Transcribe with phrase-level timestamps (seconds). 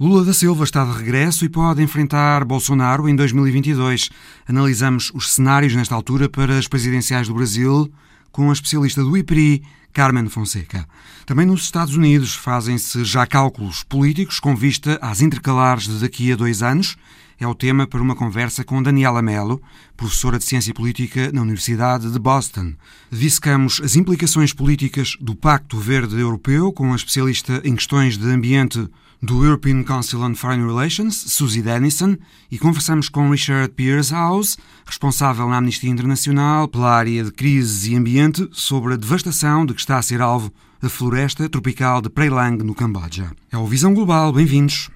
[0.00, 4.08] Lula da Silva está de regresso e pode enfrentar Bolsonaro em 2022.
[4.48, 7.92] Analisamos os cenários nesta altura para as presidenciais do Brasil
[8.32, 10.88] com a especialista do IPRI, Carmen Fonseca.
[11.26, 16.36] Também nos Estados Unidos fazem-se já cálculos políticos com vista às intercalares de daqui a
[16.36, 16.96] dois anos.
[17.38, 19.60] É o tema para uma conversa com Daniela Mello,
[19.98, 22.72] professora de Ciência Política na Universidade de Boston.
[23.12, 28.88] Dissecamos as implicações políticas do Pacto Verde Europeu com a especialista em questões de ambiente
[29.22, 32.16] do European Council on Foreign Relations, Susie Dennison,
[32.50, 38.48] e conversamos com Richard Piershouse, responsável na Amnistia Internacional pela área de crises e ambiente,
[38.52, 42.74] sobre a devastação de que está a ser alvo a floresta tropical de Preilang, no
[42.74, 43.30] Camboja.
[43.52, 44.90] É o Visão Global, bem-vindos.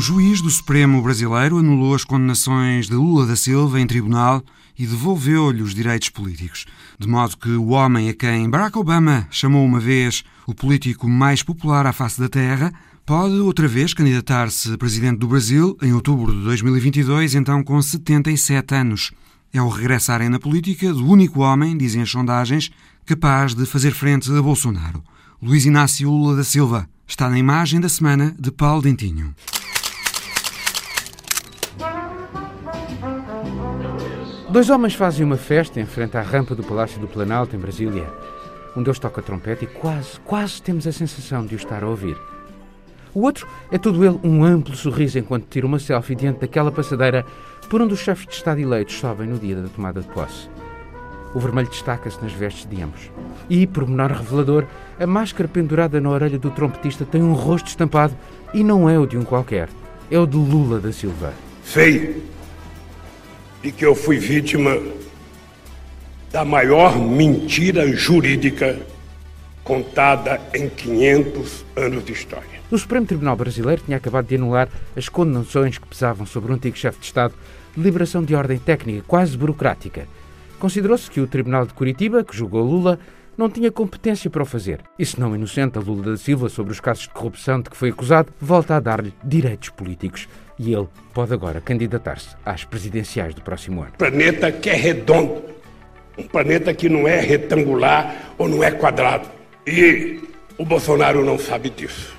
[0.00, 4.42] Um juiz do Supremo brasileiro anulou as condenações de Lula da Silva em tribunal
[4.78, 6.64] e devolveu-lhe os direitos políticos.
[6.98, 11.42] De modo que o homem a quem Barack Obama chamou uma vez o político mais
[11.42, 12.72] popular à face da Terra
[13.04, 18.74] pode outra vez candidatar-se a presidente do Brasil em outubro de 2022, então com 77
[18.74, 19.12] anos.
[19.52, 22.70] É o regressarem na política do único homem, dizem as sondagens,
[23.04, 25.04] capaz de fazer frente a Bolsonaro.
[25.42, 29.34] Luiz Inácio Lula da Silva está na imagem da semana de Paulo Dentinho.
[34.50, 38.12] Dois homens fazem uma festa em frente à rampa do Palácio do Planalto, em Brasília.
[38.76, 42.16] Um deles toca trompete e quase, quase temos a sensação de o estar a ouvir.
[43.14, 47.24] O outro é todo ele um amplo sorriso enquanto tira uma selfie diante daquela passadeira
[47.68, 50.50] por onde os chefes de Estado eleitos sobem no dia da tomada de posse.
[51.32, 53.08] O vermelho destaca-se nas vestes de ambos.
[53.48, 54.66] E, por menor revelador,
[54.98, 58.16] a máscara pendurada na orelha do trompetista tem um rosto estampado
[58.52, 59.68] e não é o de um qualquer.
[60.10, 61.32] É o de Lula da Silva.
[61.62, 62.39] Sei
[63.62, 64.78] de que eu fui vítima
[66.32, 68.78] da maior mentira jurídica
[69.64, 72.60] contada em 500 anos de história.
[72.70, 76.76] O Supremo Tribunal Brasileiro tinha acabado de anular as condenações que pesavam sobre o antigo
[76.76, 77.34] chefe de Estado
[77.76, 80.06] de liberação de ordem técnica quase burocrática.
[80.58, 82.98] Considerou-se que o Tribunal de Curitiba, que julgou Lula,
[83.36, 84.80] não tinha competência para o fazer.
[84.98, 87.90] E se não inocenta Lula da Silva sobre os casos de corrupção de que foi
[87.90, 90.28] acusado, volta a dar-lhe direitos políticos
[90.60, 93.92] e ele pode agora candidatar-se às presidenciais do próximo ano.
[93.96, 95.42] Planeta que é redondo,
[96.18, 99.26] um planeta que não é retangular ou não é quadrado.
[99.66, 100.20] E
[100.58, 102.14] o Bolsonaro não sabe disso.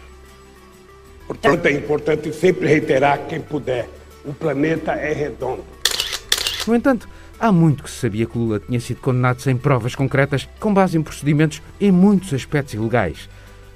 [1.27, 3.87] Portanto, é importante sempre reiterar quem puder:
[4.25, 5.63] o planeta é redondo.
[6.65, 7.07] No entanto,
[7.39, 10.97] há muito que se sabia que Lula tinha sido condenado sem provas concretas, com base
[10.97, 13.29] em procedimentos em muitos aspectos ilegais.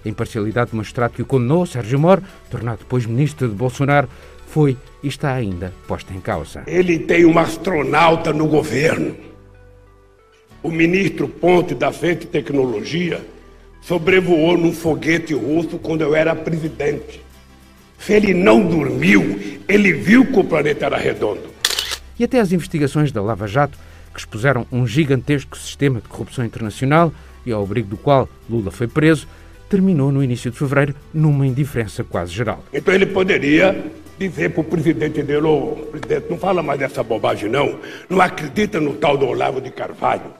[0.04, 4.08] A imparcialidade do magistrado que o condenou, Sérgio Moro, tornado depois ministro de Bolsonaro,
[4.56, 6.64] foi e está ainda posta em causa.
[6.66, 9.14] Ele tem um astronauta no governo.
[10.64, 13.22] O ministro Ponte da Ciência e Tecnologia
[13.82, 17.20] sobrevoou num foguete russo quando eu era presidente.
[18.00, 21.50] Se ele não dormiu, ele viu que o planeta era redondo.
[22.18, 23.78] E até as investigações da Lava Jato,
[24.14, 27.14] que expuseram um gigantesco sistema de corrupção internacional
[27.46, 29.28] e ao abrigo do qual Lula foi preso,
[29.70, 32.64] terminou no início de fevereiro numa indiferença quase geral.
[32.72, 37.50] Então ele poderia dizer para o presidente dele, ô presidente, não fala mais dessa bobagem
[37.50, 40.34] não, não acredita no tal do Olavo de Carvalho,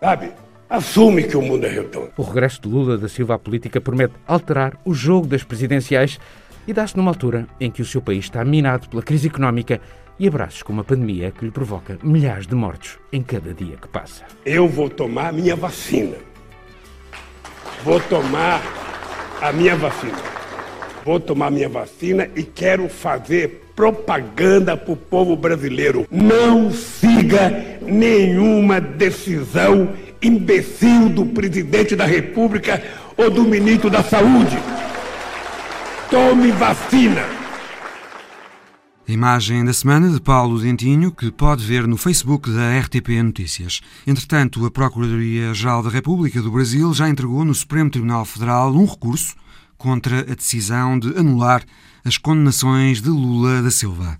[0.00, 0.30] sabe?
[0.68, 2.10] Assume que o mundo é redondo.
[2.16, 6.18] O regresso de Lula da Silva à política promete alterar o jogo das presidenciais
[6.66, 9.80] e dá-se numa altura em que o seu país está minado pela crise económica
[10.18, 13.86] e abraços com uma pandemia que lhe provoca milhares de mortos em cada dia que
[13.86, 14.24] passa.
[14.44, 16.16] Eu vou tomar a minha vacina.
[17.84, 18.60] Vou tomar
[19.40, 20.35] a minha vacina
[21.06, 26.04] vou tomar minha vacina e quero fazer propaganda para o povo brasileiro.
[26.10, 32.82] Não siga nenhuma decisão imbecil do presidente da República
[33.16, 34.58] ou do ministro da Saúde.
[36.10, 37.22] Tome vacina.
[39.06, 43.80] Imagem da semana de Paulo Dentinho, que pode ver no Facebook da RTP Notícias.
[44.04, 49.36] Entretanto, a Procuradoria-Geral da República do Brasil já entregou no Supremo Tribunal Federal um recurso
[49.76, 51.64] contra a decisão de anular
[52.04, 54.18] as condenações de Lula da Silva.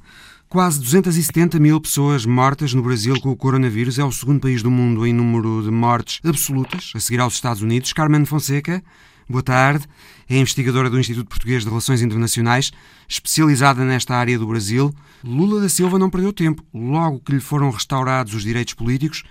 [0.48, 3.98] Quase 270 mil pessoas mortas no Brasil com o coronavírus.
[3.98, 7.62] É o segundo país do mundo em número de mortes absolutas, a seguir aos Estados
[7.62, 7.92] Unidos.
[7.92, 8.82] Carmen Fonseca,
[9.28, 9.84] Boa tarde.
[10.30, 12.70] É investigadora do Instituto Português de Relações Internacionais,
[13.08, 14.94] especializada nesta área do Brasil.
[15.24, 16.64] Lula da Silva não perdeu tempo.
[16.72, 19.24] Logo que lhe foram restaurados os direitos políticos,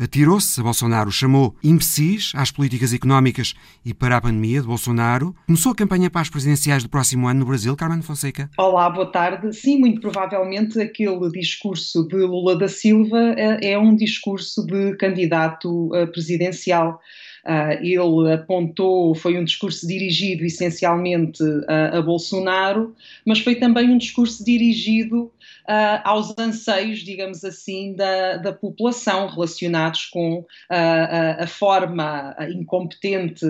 [0.00, 3.54] atirou-se a Bolsonaro, chamou imbecis às políticas económicas
[3.84, 5.34] e para a pandemia de Bolsonaro.
[5.46, 8.48] Começou a campanha para as presidenciais do próximo ano no Brasil, Carmen Fonseca?
[8.56, 9.52] Olá, boa tarde.
[9.52, 15.90] Sim, muito provavelmente aquele discurso de Lula da Silva é, é um discurso de candidato
[16.12, 16.98] presidencial.
[17.44, 21.42] Uh, ele apontou, foi um discurso dirigido essencialmente
[21.90, 22.94] a Bolsonaro,
[23.26, 25.30] mas foi também um discurso dirigido
[25.68, 33.46] uh, aos anseios, digamos assim, da, da população relacionados com uh, a, a, forma incompetente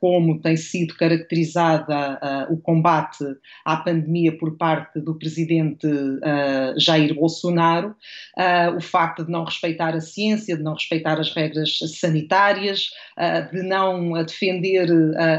[0.00, 2.18] como tem sido caracterizada
[2.48, 3.24] uh, o combate
[3.64, 5.86] à pandemia por parte do presidente
[6.76, 7.94] Jair Bolsonaro,
[8.76, 12.90] o facto de não respeitar a ciência, de não respeitar as regras sanitárias,
[13.52, 14.88] de não defender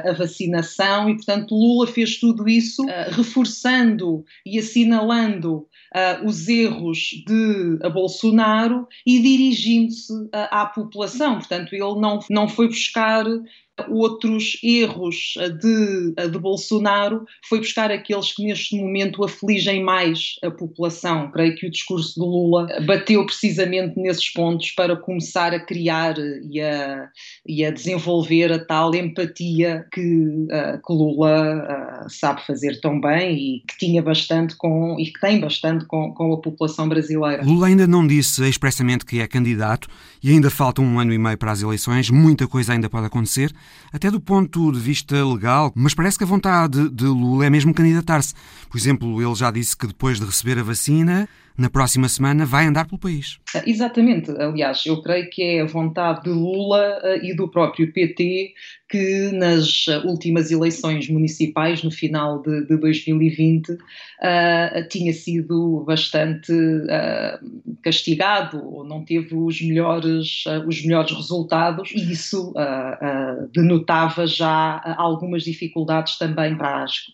[0.07, 7.80] a vacinação e, portanto, Lula fez tudo isso reforçando e assinalando uh, os erros de
[7.90, 11.36] Bolsonaro e dirigindo-se uh, à população.
[11.36, 13.26] Portanto, ele não, não foi buscar
[13.89, 21.30] outros erros de, de Bolsonaro foi buscar aqueles que neste momento afligem mais a população.
[21.31, 26.62] Creio que o discurso de Lula bateu precisamente nesses pontos para começar a criar e
[26.62, 27.10] a,
[27.45, 33.36] e a desenvolver a tal empatia que, uh, que Lula uh, sabe fazer tão bem
[33.36, 37.44] e que tinha bastante com e que tem bastante com, com a população brasileira.
[37.44, 39.88] Lula ainda não disse expressamente que é candidato
[40.24, 43.51] e ainda falta um ano e meio para as eleições, muita coisa ainda pode acontecer
[43.92, 47.74] até do ponto de vista legal, mas parece que a vontade de Lula é mesmo
[47.74, 48.34] candidatar-se.
[48.70, 52.66] Por exemplo, ele já disse que depois de receber a vacina, na próxima semana vai
[52.66, 53.40] andar pelo país.
[53.66, 54.31] Exatamente.
[54.31, 58.54] Aliás, eu creio que é a vontade de Lula eh, e do próprio PT
[58.88, 63.78] que nas últimas eleições municipais, no final de, de 2020, uh,
[64.90, 72.12] tinha sido bastante uh, castigado ou não teve os melhores, uh, os melhores resultados e
[72.12, 72.54] isso
[73.51, 77.08] denotava já algumas dificuldades também para as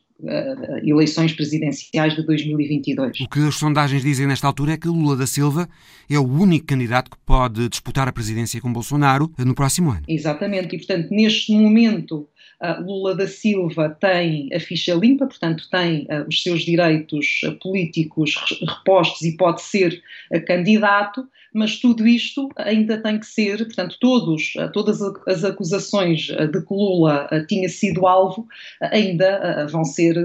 [0.83, 3.19] eleições presidenciais de 2022.
[3.21, 5.67] O que as sondagens dizem nesta altura é que Lula da Silva
[6.09, 10.03] é o único candidato que pode disputar a presidência com Bolsonaro no próximo ano.
[10.07, 12.27] Exatamente, e portanto, neste momento
[12.61, 18.35] uh, Lula da Silva tem a ficha limpa, portanto, tem uh, os seus direitos políticos
[18.61, 20.01] repostos e pode ser
[20.47, 26.73] candidato, mas tudo isto ainda tem que ser, portanto, todos, todas as acusações de que
[26.73, 28.47] Lula tinha sido alvo
[28.79, 30.15] ainda vão ser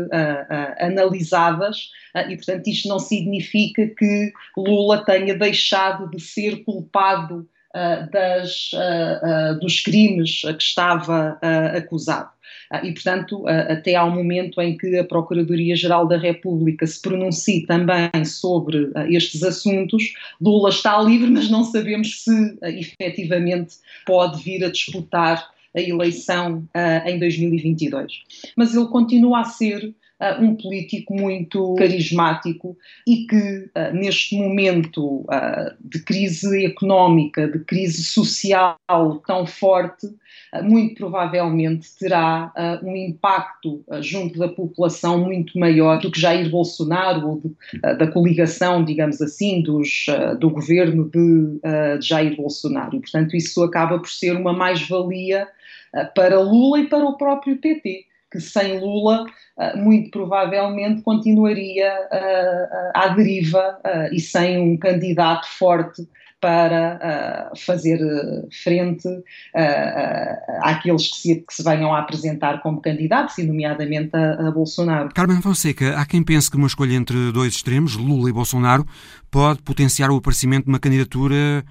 [0.79, 1.91] analisadas
[2.29, 7.49] e, portanto, isto não significa que Lula tenha deixado de ser culpado
[8.11, 11.39] das, uh, dos crimes a que estava
[11.75, 12.31] acusado.
[12.83, 18.91] E, portanto, até ao momento em que a Procuradoria-Geral da República se pronuncie também sobre
[19.09, 25.81] estes assuntos, Lula está livre, mas não sabemos se efetivamente pode vir a disputar a
[25.81, 26.67] eleição
[27.05, 28.13] em 2022.
[28.57, 32.77] Mas ele continua a ser uh, um político muito carismático
[33.07, 38.79] e que, uh, neste momento uh, de crise económica, de crise social
[39.27, 40.09] tão forte,
[40.63, 42.53] muito provavelmente terá
[42.83, 48.83] um impacto junto da população muito maior do que Jair Bolsonaro ou de, da coligação,
[48.83, 50.07] digamos assim, dos,
[50.39, 51.61] do governo de,
[51.99, 53.01] de Jair Bolsonaro.
[53.01, 55.47] Portanto, isso acaba por ser uma mais-valia
[56.15, 59.27] para Lula e para o próprio PT que sem Lula
[59.77, 63.79] muito provavelmente continuaria ah, ah, à deriva
[64.13, 66.07] e sem um candidato forte
[66.41, 67.99] para uh, fazer
[68.63, 69.23] frente uh,
[70.61, 75.09] àqueles que se, que se, venham a apresentar como candidatos, e nomeadamente a, a, Bolsonaro.
[75.15, 78.87] Carmen Fonseca, há quem pense que uma escolha entre dois extremos, Lula e Bolsonaro,
[79.31, 81.65] pode potenciar o aparecimento de uma candidatura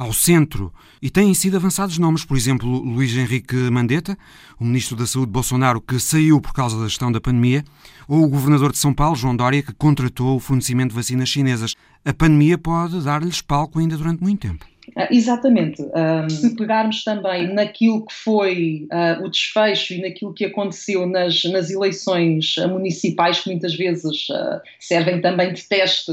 [0.00, 0.72] ao centro.
[1.02, 4.16] E têm sido avançados nomes, por exemplo, Luís Henrique Mandetta,
[4.58, 7.62] o ministro da Saúde Bolsonaro, que saiu por causa da gestão da pandemia,
[8.08, 11.74] ou o governador de São Paulo, João Dória, que contratou o fornecimento de vacinas chinesas.
[12.02, 14.64] A pandemia pode dar-lhes palco ainda durante muito tempo.
[14.96, 15.82] Uh, exatamente.
[16.30, 21.70] Se pegarmos também naquilo que foi uh, o desfecho e naquilo que aconteceu nas, nas
[21.70, 26.12] eleições municipais, que muitas vezes uh, servem também de teste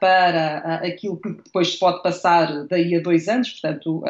[0.00, 4.02] para aquilo que depois se pode passar daí a dois anos, portanto,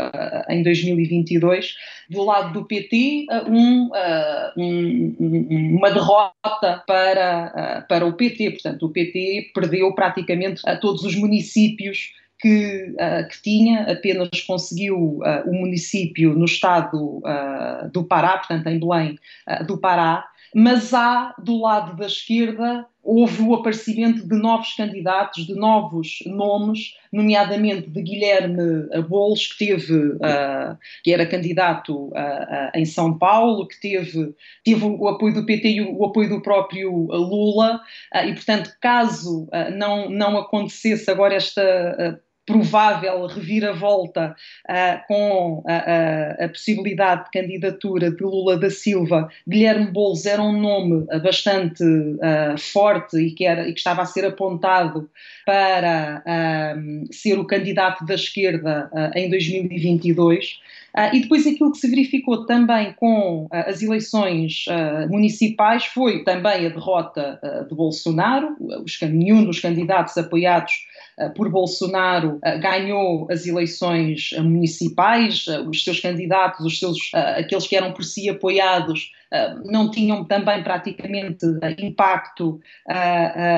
[0.48, 1.74] em 2022.
[2.08, 3.90] Do lado do PT, um,
[4.56, 12.10] um, uma derrota para, para o PT, portanto, o PT perdeu praticamente todos os municípios
[12.38, 18.66] que, uh, que, tinha, apenas conseguiu uh, o município no estado uh, do Pará, portanto
[18.68, 19.18] em Belém
[19.66, 25.54] do Pará, mas há do lado da esquerda houve o aparecimento de novos candidatos, de
[25.54, 32.84] novos nomes, nomeadamente de Guilherme Boulos, que teve, uh, que era candidato uh, uh, em
[32.84, 34.34] São Paulo, que teve,
[34.64, 37.80] teve o apoio do PT e o, o apoio do próprio Lula,
[38.26, 44.36] e portanto, caso não, não acontecesse agora esta provável reviravolta
[44.68, 50.40] uh, com a, a, a, possibilidade de candidatura de Lula da Silva, Guilherme Boulos era
[50.40, 55.10] um nome bastante uh, forte e que, era, e que estava a ser apontado
[55.44, 60.60] para uh, ser o candidato da esquerda em 2022.
[61.12, 64.64] E depois aquilo que se verificou também com as eleições
[65.08, 67.38] municipais foi também a derrota
[67.68, 70.72] de Bolsonaro, os, nenhum dos candidatos apoiados
[71.34, 78.04] por Bolsonaro ganhou as eleições municipais, os seus candidatos, os seus, aqueles que eram por
[78.04, 79.10] si apoiados,
[79.64, 81.44] não tinham também praticamente
[81.78, 82.60] impacto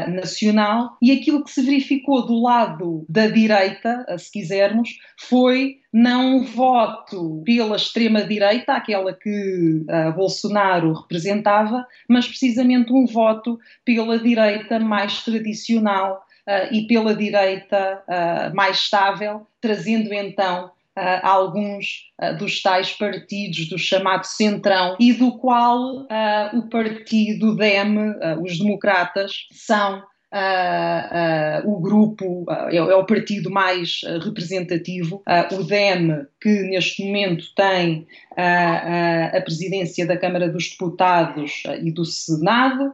[0.09, 0.97] nacional.
[1.03, 7.77] E aquilo que se verificou do lado da direita, se quisermos, foi não voto pela
[7.77, 9.85] extrema-direita, aquela que
[10.15, 18.57] Bolsonaro representava, mas precisamente um voto pela direita mais tradicional uh, e pela direita uh,
[18.57, 25.39] mais estável, trazendo então Uh, alguns uh, dos tais partidos do chamado Centrão e do
[25.39, 32.95] qual uh, o partido DEM, os democratas, são Uh, uh, o grupo uh, é, é,
[32.95, 38.07] o partido mais representativo, o DEM, que neste momento tem
[38.37, 42.93] a presidência da Câmara dos Deputados e do Senado,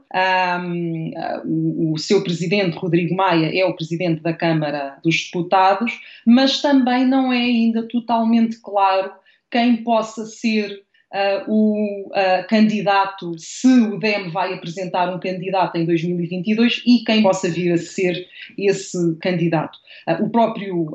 [0.64, 1.12] um,
[1.44, 7.04] o, o, seu presidente, Rodrigo Maia, é o presidente da Câmara dos Deputados, mas também
[7.04, 9.10] não é ainda totalmente claro
[9.50, 10.84] quem possa ser
[11.14, 17.22] uh, o uh, candidato, se o DEM vai apresentar um candidato em 2022 e quem
[17.22, 18.26] possa vir a ser
[18.58, 19.78] esse candidato.
[20.08, 20.90] Uh, o próprio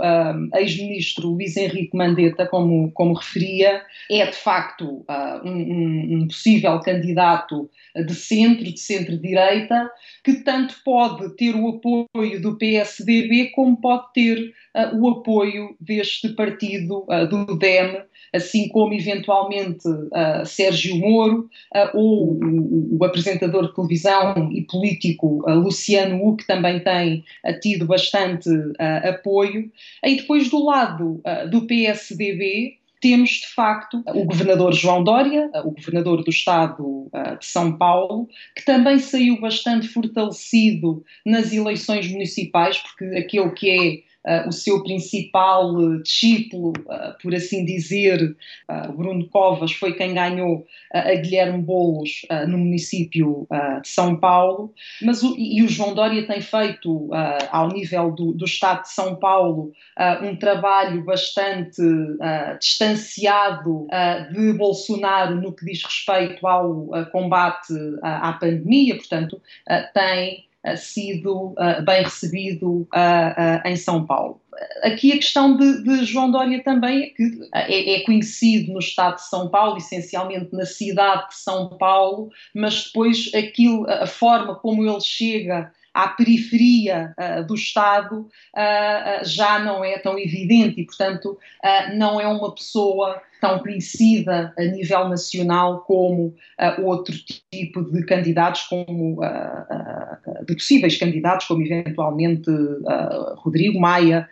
[0.56, 5.06] ex-ministro Luís Henrique Mandetta, como, como referia, é de facto
[5.44, 9.90] um, um possível candidato de centro, de centro-direita,
[10.24, 16.30] que tanto pode ter o apoio do PSDB como pode ter uh, o apoio deste
[16.30, 18.02] partido, uh, do DEM,
[18.34, 21.50] assim como eventualmente uh, Sérgio Moro
[21.94, 27.24] ou o, o, apresentador de televisão e político Luciano Huck, que também tem
[27.62, 28.50] tido bastante
[29.04, 29.72] apoio.
[30.04, 36.24] E depois do lado do PSDB, temos de facto o governador João Dória, o governador
[36.24, 43.50] do estado de São Paulo, que também saiu bastante fortalecido nas eleições municipais, porque aquele
[43.51, 44.09] que é
[44.48, 48.36] o seu principal uh, discípulo, uh, por assim dizer,
[48.70, 53.48] uh, Bruno Covas, foi quem ganhou a Guilherme Boulos no município
[53.82, 54.74] de São Paulo,
[55.04, 57.10] mas o, e o João Dória tem feito,
[57.52, 59.72] ao nível do, do, Estado de São Paulo,
[60.24, 61.82] um trabalho bastante
[62.60, 63.88] distanciado
[64.32, 69.40] de Bolsonaro no que diz respeito ao combate à pandemia, portanto,
[69.94, 74.42] tem sido uh, bem recebido uh, em São Paulo.
[74.84, 79.16] Aqui a questão de, de João Dória também é que é, é, conhecido no estado
[79.16, 84.84] de São Paulo, essencialmente na cidade de São Paulo, mas depois aquilo, a forma como
[84.84, 85.72] ele chega
[86.03, 91.38] à periferia uh, do Estado uh, já não é tão evidente e, portanto,
[91.96, 96.36] não é uma pessoa tão conhecida a nível nacional como
[96.84, 97.15] outro
[97.51, 99.20] tipo de candidatos, como
[100.46, 102.50] de possíveis candidatos, como eventualmente
[103.38, 104.27] Rodrigo Maia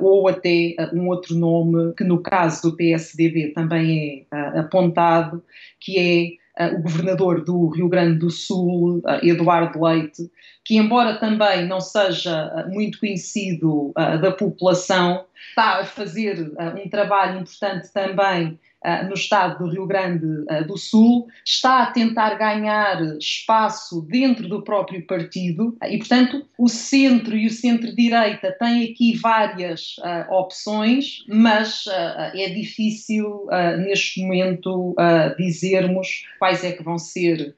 [0.00, 5.42] ou até um outro nome que, no caso do PSDB, também é apontado,
[5.78, 10.30] que é o governador do Rio Grande do Sul, Eduardo Leite,
[10.64, 16.52] que, embora também não seja uh, muito conhecido da população, está a fazer
[16.84, 21.86] um trabalho importante também uh, no estado do Rio Grande uh, do Sul, está a
[21.86, 28.90] tentar ganhar espaço dentro do próprio partido e, portanto, o centro e o centro-direita têm
[28.90, 29.96] aqui várias
[30.28, 31.84] opções, mas
[32.34, 33.46] é difícil
[33.78, 34.94] neste momento
[35.38, 37.54] dizermos quais é que vão ser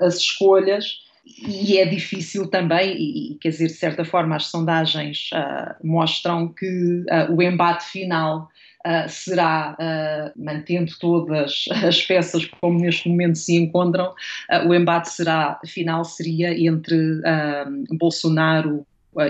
[0.00, 1.00] as escolhas.
[1.46, 6.66] E é difícil também, e, quer dizer, de certa forma, as sondagens uh, mostram que
[6.66, 8.48] uh, o embate final
[8.86, 9.76] uh, será,
[10.36, 14.14] mantendo todas as peças como neste momento se encontram,
[14.66, 17.20] o embate será final seria entre
[17.90, 18.86] Bolsonaro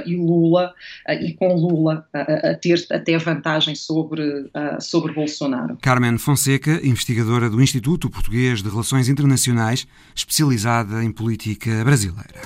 [0.06, 0.74] e Lula,
[1.08, 5.78] e com Lula a ter até vantagem sobre, sobre Bolsonaro.
[5.80, 12.40] Carmen Fonseca, investigadora do Instituto Português de Relações Internacionais, especializada em política brasileira.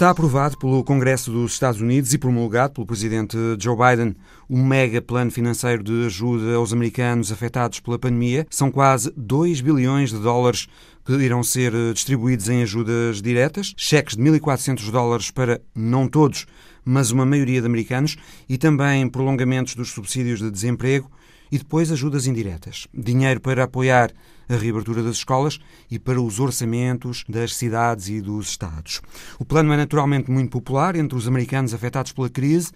[0.00, 4.16] Está aprovado pelo Congresso dos Estados Unidos e promulgado pelo presidente Joe Biden
[4.48, 8.46] um mega plano financeiro de ajuda aos americanos afetados pela pandemia.
[8.48, 10.68] São quase 2 bilhões de dólares
[11.04, 16.46] que irão ser distribuídos em ajudas diretas, cheques de 1.400 dólares para não todos,
[16.82, 18.16] mas uma maioria de americanos,
[18.48, 21.10] e também prolongamentos dos subsídios de desemprego
[21.50, 22.86] e depois ajudas indiretas.
[22.94, 24.12] Dinheiro para apoiar
[24.48, 25.58] a reabertura das escolas
[25.90, 29.00] e para os orçamentos das cidades e dos Estados.
[29.38, 32.70] O plano é naturalmente muito popular entre os americanos afetados pela crise,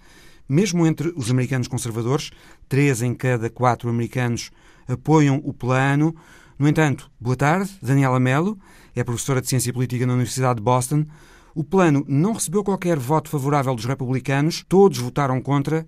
[0.47, 2.31] mesmo entre os americanos conservadores.
[2.69, 4.51] Três em cada quatro americanos
[4.87, 6.15] apoiam o plano.
[6.57, 8.57] No entanto, boa tarde, Daniela Mello,
[8.95, 11.05] é professora de Ciência Política na Universidade de Boston.
[11.53, 15.85] O plano não recebeu qualquer voto favorável dos republicanos, todos votaram contra.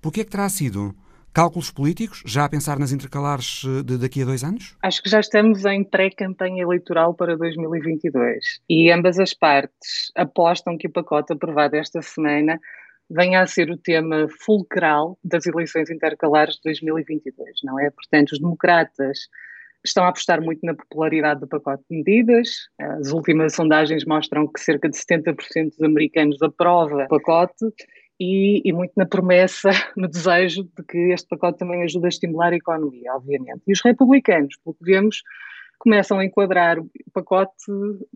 [0.00, 0.94] Por que é que terá sido?
[1.32, 4.76] Cálculos políticos, já a pensar nas intercalares eh, de daqui a dois anos?
[4.82, 10.88] Acho que já estamos em pré-campanha eleitoral para 2022 e ambas as partes apostam que
[10.88, 12.58] o pacote aprovado esta semana
[13.08, 17.90] venha a ser o tema fulcral das eleições intercalares de 2022, não é?
[17.90, 19.18] Portanto, os democratas
[19.84, 22.68] estão a apostar muito na popularidade do pacote de medidas.
[22.78, 27.66] As últimas sondagens mostram que cerca de 70% dos americanos aprova o pacote
[28.20, 32.52] e, e, muito na promessa, no desejo de que este pacote também ajude a estimular
[32.52, 33.62] a economia, obviamente.
[33.66, 35.22] E os republicanos, pelo que vemos,
[35.80, 37.64] começam a enquadrar o pacote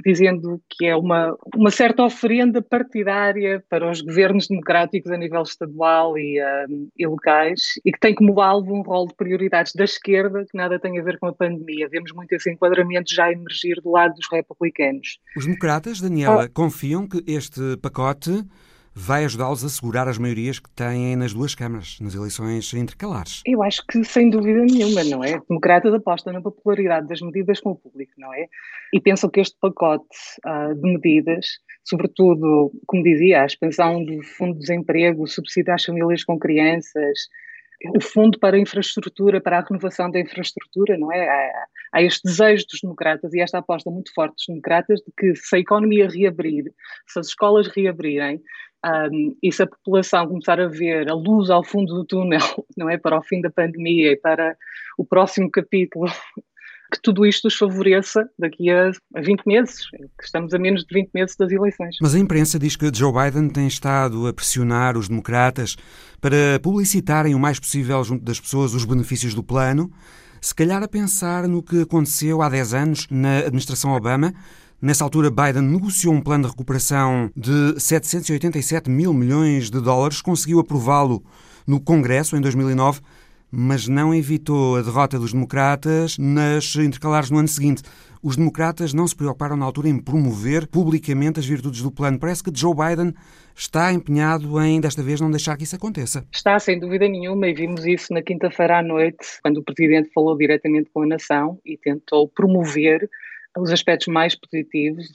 [0.04, 6.18] dizendo que é uma, uma certa oferenda partidária para os governos democráticos a nível estadual
[6.18, 10.44] e, um, e locais e que tem como alvo um rol de prioridades da esquerda
[10.44, 11.88] que nada tem a ver com a pandemia.
[11.88, 15.18] Vemos muito esse enquadramento já emergir do lado dos republicanos.
[15.34, 16.52] Os democratas, Daniela, oh.
[16.52, 18.44] confiam que este pacote
[18.94, 23.42] vai ajudá-los a segurar as maiorias que têm nas duas câmaras, nas eleições intercalares.
[23.44, 25.40] Eu acho que sem dúvida nenhuma, não é?
[25.48, 28.46] Democratas apostam na popularidade das medidas com o público, não é?
[28.92, 30.04] E pensam que este pacote
[30.46, 31.46] uh, de medidas,
[31.82, 37.18] sobretudo, como dizia, a expansão do Fundo de Desemprego, o subsídio às famílias com crianças,
[37.90, 41.28] o fundo para a infraestrutura, para a renovação da infraestrutura, não é?
[41.28, 45.34] Há, há, este desejo dos democratas e esta aposta muito forte dos democratas de que
[45.36, 46.72] se a economia reabrir,
[47.06, 48.40] se as escolas reabrirem,
[48.84, 52.40] um, e se a população começar a ver a luz ao fundo do túnel,
[52.76, 54.56] não é, para o fim da pandemia e para
[54.98, 56.06] o próximo capítulo,
[56.94, 60.94] que tudo isto os favoreça daqui a, a 20 meses, que estamos a menos de
[60.94, 61.96] 20 meses das eleições.
[62.00, 65.76] Mas a imprensa diz que Joe Biden tem estado a pressionar os democratas
[66.20, 69.90] para publicitarem o mais possível junto das pessoas os benefícios do plano,
[70.40, 74.32] se calhar a pensar no que aconteceu há 10 anos na administração Obama,
[74.84, 80.60] Nessa altura, Biden negociou um plano de recuperação de 787 mil milhões de dólares, conseguiu
[80.60, 81.24] aprová-lo
[81.66, 83.00] no Congresso em 2009,
[83.56, 87.82] mas não evitou a derrota dos democratas nas intercalares no ano seguinte.
[88.22, 92.18] Os democratas não se preocuparam na altura em promover publicamente as virtudes do plano.
[92.18, 93.14] Parece que Joe Biden
[93.54, 96.26] está empenhado em, desta vez, não deixar que isso aconteça.
[96.32, 100.36] Está, sem dúvida nenhuma, e vimos isso na quinta-feira à noite, quando o Presidente falou
[100.36, 103.08] diretamente com a nação e tentou promover
[103.56, 105.06] os aspectos mais positivos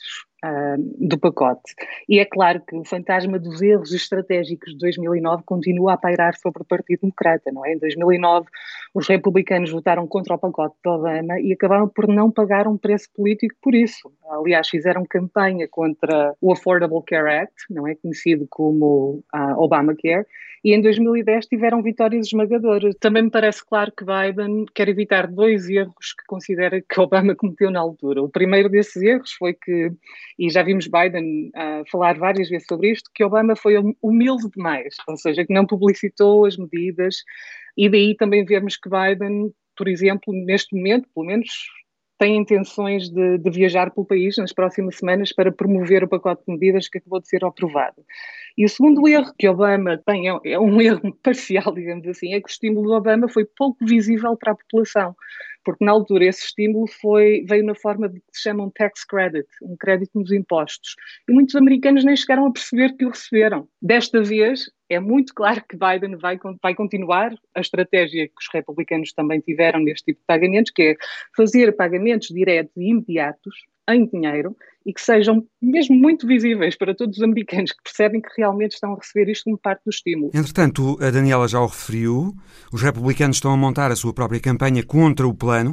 [0.43, 1.73] uh, do pacote.
[2.08, 6.62] E é claro que o fantasma dos erros estratégicos de 2009 continua a pairar sobre
[6.62, 7.73] o Partido Democrata, não é?
[7.73, 8.47] Em 2009,
[8.93, 13.10] os republicanos votaram contra o pacote de Obama e acabaram por não pagar um preço
[13.15, 14.12] político por isso.
[14.30, 17.95] Aliás, fizeram campanha contra o Affordable Care Act, não é?
[17.95, 20.25] Conhecido como uh, Obamacare,
[20.63, 22.95] e em 2010 tiveram vitórias esmagadoras.
[23.00, 27.72] Também me parece claro que Biden quer evitar dois erros que considera que Obama cometeu
[27.72, 28.22] na altura.
[28.22, 29.91] O primeiro desses erros foi que,
[30.38, 34.95] e já vimos Biden uh, falar várias vezes sobre isto, que Obama foi humilde demais,
[35.08, 37.17] ou seja, que não publicitou as medidas,
[37.78, 41.50] e daí também vemos que Biden, por exemplo, neste momento, pelo menos
[42.19, 46.51] tem intenções de, de, viajar pelo país nas próximas semanas para promover o pacote de
[46.51, 48.03] medidas que acabou de ser aprovado.
[48.58, 52.41] E o segundo erro que Obama tem, é, é um erro parcial, digamos assim, é
[52.41, 55.15] que o estímulo do Obama foi pouco visível para a população
[55.63, 59.04] porque na altura esse estímulo foi, veio na forma de que se chama um tax
[59.06, 60.95] credit, um crédito nos impostos.
[61.28, 63.67] E muitos americanos nem chegaram a perceber que o receberam.
[63.82, 69.13] Desta vez, é muito claro que Biden vai, vai continuar a estratégia que os republicanos
[69.13, 70.95] também tiveram neste tipo de pagamentos, que é
[71.36, 73.56] fazer pagamentos diretos e imediatos
[73.89, 78.30] em dinheiro e que sejam mesmo muito visíveis para todos os americanos que percebem que
[78.38, 80.32] realmente estão a receber isto como parte do estímulo.
[80.34, 82.34] Entretanto, a Daniela já o referiu,
[82.72, 85.72] os republicanos estão a montar a sua própria campanha contra o plano.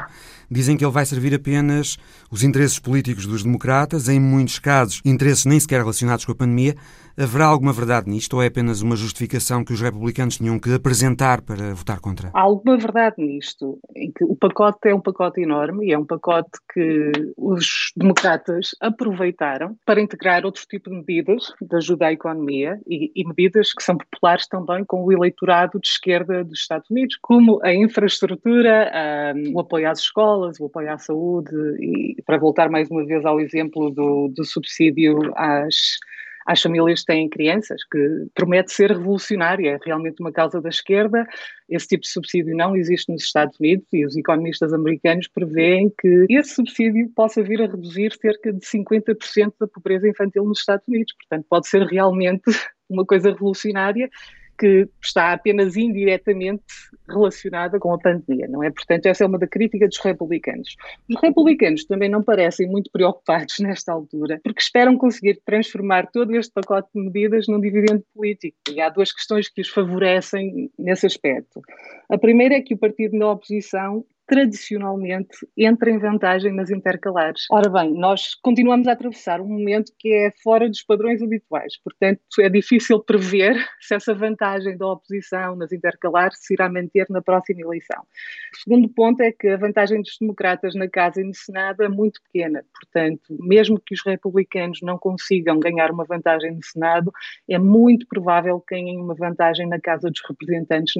[0.50, 1.96] Dizem que ele vai servir apenas
[2.30, 6.76] os interesses políticos dos democratas, em muitos casos, interesses nem sequer relacionados com a pandemia.
[7.18, 11.40] Haverá alguma verdade nisto ou é apenas uma justificação que os republicanos tinham que apresentar
[11.40, 12.30] para votar contra?
[12.34, 16.04] Há alguma verdade nisto, em que o pacote é um pacote enorme e é um
[16.04, 22.80] pacote que os democratas aproveitaram para integrar outro tipo de medidas de ajuda à economia
[22.86, 27.16] e, e medidas que são populares também com o eleitorado de esquerda dos Estados Unidos,
[27.20, 28.90] como a infraestrutura,
[29.36, 33.24] um, o apoio às escolas, o apoio à saúde e para voltar mais uma vez
[33.24, 35.98] ao exemplo do, do subsídio às
[36.46, 41.26] às famílias que têm crianças, que promete ser revolucionária, é realmente uma causa da esquerda.
[41.68, 46.26] Esse tipo de subsídio não existe nos Estados Unidos e os economistas americanos prevêem que
[46.30, 51.12] esse subsídio possa vir a reduzir cerca de 50% da pobreza infantil nos Estados Unidos.
[51.14, 52.44] Portanto, pode ser realmente
[52.88, 54.08] uma coisa revolucionária
[54.58, 56.64] que está apenas indiretamente
[57.08, 58.70] relacionada com a pandemia, não é?
[58.70, 60.76] Portanto, essa é uma da crítica dos republicanos.
[61.08, 66.52] Os republicanos também não parecem muito preocupados nesta altura, porque esperam conseguir transformar todo este
[66.52, 68.56] pacote de medidas num dividendo político.
[68.70, 71.60] E há duas questões que os favorecem nesse aspecto.
[72.08, 77.44] A primeira é que o partido na oposição tradicionalmente entra em vantagem nas intercalares.
[77.50, 82.20] Ora bem, nós continuamos a atravessar um momento que é fora dos padrões habituais, portanto
[82.40, 87.60] é difícil prever se essa vantagem da oposição nas intercalares se irá manter na próxima
[87.60, 88.02] eleição.
[88.52, 91.88] O segundo ponto é que a vantagem dos democratas na Casa e no Senado é
[91.88, 97.12] muito pequena, portanto, mesmo que os republicanos não consigam ganhar uma vantagem no Senado,
[97.48, 100.94] é muito provável que ganhem uma vantagem na Casa dos Representantes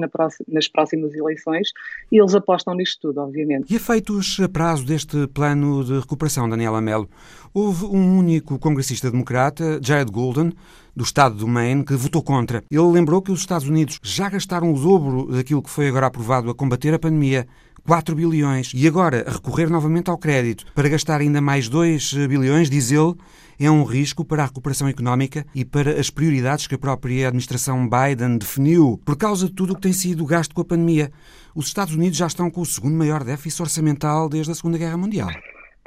[0.47, 1.71] nas próximas eleições
[2.11, 3.71] e eles apostam nisto tudo obviamente.
[3.71, 7.09] E efeitos a prazo deste plano de recuperação, Daniela Melo?
[7.53, 10.53] Houve um único congressista democrata, Jared Golden,
[10.95, 12.63] do estado do Maine, que votou contra.
[12.69, 16.49] Ele lembrou que os Estados Unidos já gastaram o dobro daquilo que foi agora aprovado
[16.49, 17.47] a combater a pandemia.
[17.87, 18.71] 4 bilhões.
[18.75, 23.15] E agora, recorrer novamente ao crédito para gastar ainda mais 2 bilhões, diz ele,
[23.57, 27.89] é um risco para a recuperação económica e para as prioridades que a própria administração
[27.89, 31.11] Biden definiu, por causa de tudo o que tem sido gasto com a pandemia.
[31.57, 34.95] Os Estados Unidos já estão com o segundo maior déficit orçamental desde a Segunda Guerra
[34.95, 35.27] Mundial.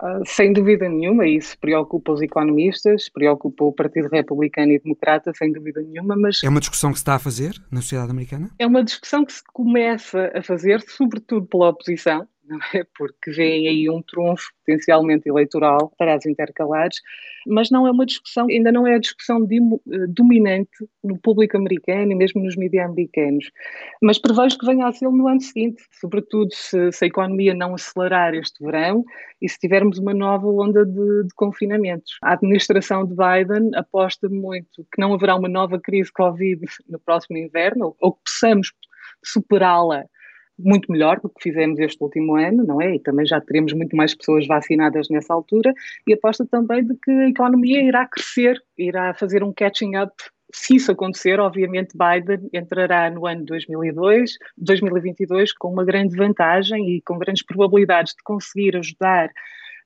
[0.03, 5.53] Uh, sem dúvida nenhuma, isso preocupa os economistas, preocupa o Partido Republicano e Democrata, sem
[5.53, 6.43] dúvida nenhuma, mas...
[6.43, 8.51] É uma discussão que se está a fazer na sociedade americana?
[8.59, 12.85] É uma discussão que se começa a fazer, sobretudo pela oposição, não é?
[12.97, 16.99] Porque vem aí um trunfo potencialmente eleitoral para as intercalares,
[17.47, 20.71] mas não é uma discussão, ainda não é a discussão de, uh, dominante
[21.03, 23.51] no público americano e mesmo nos mídias americanos.
[24.03, 27.75] Mas prevejo que venha a ser no ano seguinte, sobretudo se, se, a economia não
[27.75, 29.05] acelerar este verão
[29.41, 32.19] e se tivermos uma nova onda de, de confinamentos.
[32.23, 37.39] A administração de Biden aposta muito que não haverá uma nova crise Covid no próximo
[37.39, 38.73] inverno, ou que possamos
[39.25, 40.05] superá-la
[40.65, 42.97] muito melhor do que fizemos este último ano, não é?
[42.97, 45.73] E também já teremos muito mais pessoas vacinadas nessa altura
[46.07, 50.13] e aposta também de que a economia irá crescer, irá fazer um catching up.
[50.53, 57.03] Se isso acontecer, obviamente Biden entrará no ano 2002, 2022 com uma grande vantagem e
[57.03, 59.29] com grandes probabilidades de conseguir ajudar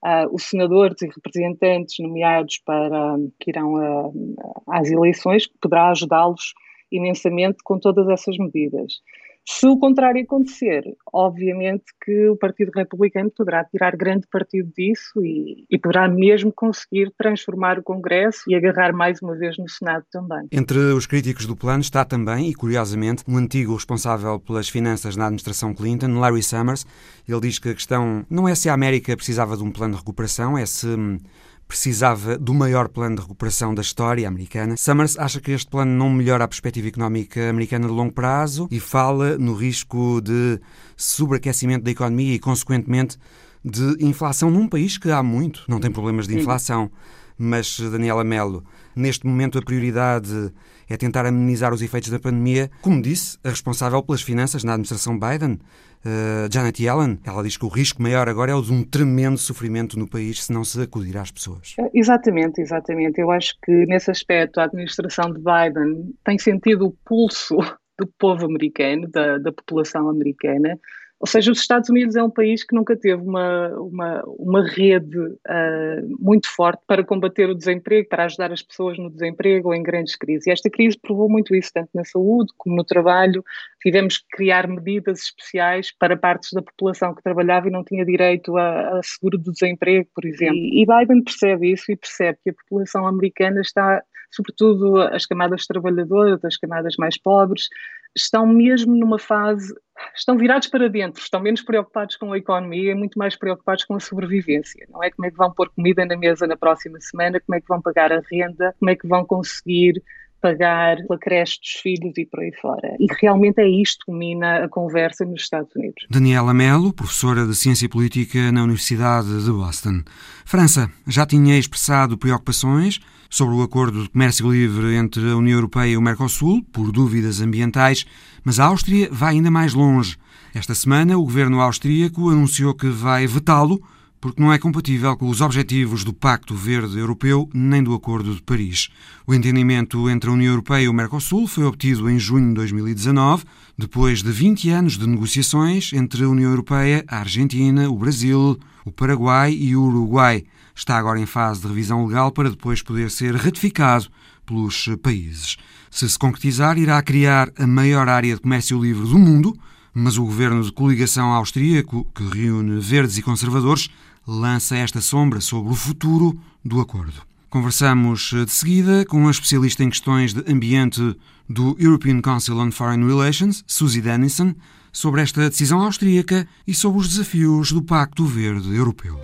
[0.04, 6.54] uh, os senadores e representantes nomeados para que irão a, às eleições, poderá ajudá-los
[6.90, 9.00] imensamente com todas essas medidas.
[9.46, 15.66] Se o contrário acontecer, obviamente que o Partido Republicano poderá tirar grande partido disso e,
[15.70, 20.48] e, poderá mesmo conseguir transformar o Congresso e agarrar mais uma vez no Senado também.
[20.50, 25.26] Entre os críticos do plano está também, e curiosamente, um antigo responsável pelas finanças na
[25.26, 26.86] administração Clinton, Larry Summers.
[27.28, 30.00] Ele diz que a questão não é se a América precisava de um plano de
[30.00, 31.18] recuperação, é se hum,
[31.66, 34.76] precisava do maior plano de recuperação da história americana.
[34.76, 38.78] Summers acha que este plano não melhora a perspectiva económica americana de longo prazo e
[38.78, 40.60] fala no risco de
[40.96, 43.18] sobreaquecimento da economia e, consequentemente,
[43.64, 46.90] de inflação num país que há muito não tem problemas de inflação.
[47.36, 50.52] Mas, Daniela Mello, neste momento a prioridade
[50.88, 52.70] é tentar amenizar os efeitos da pandemia.
[52.80, 55.58] Como disse, a responsável pelas finanças na administração Biden,
[56.04, 59.38] uh, Janet Yellen, ela diz que o risco maior agora é o de um tremendo
[59.38, 61.74] sofrimento no país se não se acudir às pessoas.
[61.78, 63.20] É, exatamente, exatamente.
[63.20, 67.56] Eu acho que nesse aspecto a administração de Biden tem sentido o pulso
[67.98, 70.78] do povo americano, da, da população americana,
[71.24, 75.16] Ou seja, os Estados Unidos é um país que nunca teve uma, uma, uma rede
[75.18, 79.82] uh, muito forte para combater o desemprego, para ajudar as pessoas no desemprego ou em
[79.82, 80.46] grandes crises.
[80.46, 83.42] E esta crise provou muito isso, tanto na saúde como no trabalho.
[83.80, 88.54] Tivemos que criar medidas especiais para partes da população que trabalhava e não tinha direito
[88.58, 90.56] a, a seguro do desemprego, por exemplo.
[90.56, 95.64] E, e Biden percebe isso e percebe que a população americana está sobretudo as camadas
[95.64, 97.68] trabalhadoras, as camadas mais pobres,
[98.16, 99.72] estão mesmo numa fase,
[100.14, 103.94] estão virados para dentro, estão menos preocupados com a economia e muito mais preocupados com
[103.94, 104.86] a sobrevivência.
[104.90, 105.10] Não é?
[105.10, 107.80] Como é que vão pôr comida na mesa na próxima semana, como é que vão
[107.80, 110.02] pagar a renda, como é que vão conseguir
[110.44, 112.94] pagar a creche dos filhos e por aí fora.
[113.00, 116.04] E realmente é isto que domina a conversa nos Estados Unidos.
[116.10, 120.02] Daniela Melo, professora de Ciência Política na Universidade de Boston.
[120.44, 125.92] França já tinha expressado preocupações sobre o acordo de comércio livre entre a União Europeia
[125.92, 128.04] e o Mercosul, por dúvidas ambientais,
[128.44, 130.18] mas a Áustria vai ainda mais longe.
[130.54, 133.80] Esta semana, o governo austríaco anunciou que vai vetá-lo
[134.24, 138.40] porque não é compatível com os objetivos do Pacto Verde Europeu nem do Acordo de
[138.40, 138.88] Paris.
[139.26, 143.44] O entendimento entre a União Europeia e o Mercosul foi obtido em junho de 2019,
[143.76, 148.90] depois de 20 anos de negociações entre a União Europeia, a Argentina, o Brasil, o
[148.90, 150.44] Paraguai e o Uruguai.
[150.74, 154.06] Está agora em fase de revisão legal para depois poder ser ratificado
[154.46, 155.58] pelos países.
[155.90, 159.54] Se se concretizar, irá criar a maior área de comércio livre do mundo,
[159.92, 163.90] mas o governo de coligação austríaco, que reúne verdes e conservadores,
[164.26, 167.22] lança esta sombra sobre o futuro do acordo.
[167.50, 171.16] Conversamos eh, de seguida com a especialista em questões de ambiente
[171.48, 174.54] do European Council on Foreign Relations, Susie Dennison,
[174.92, 179.20] sobre esta decisão austríaca e sobre os desafios do Pacto Verde Europeu.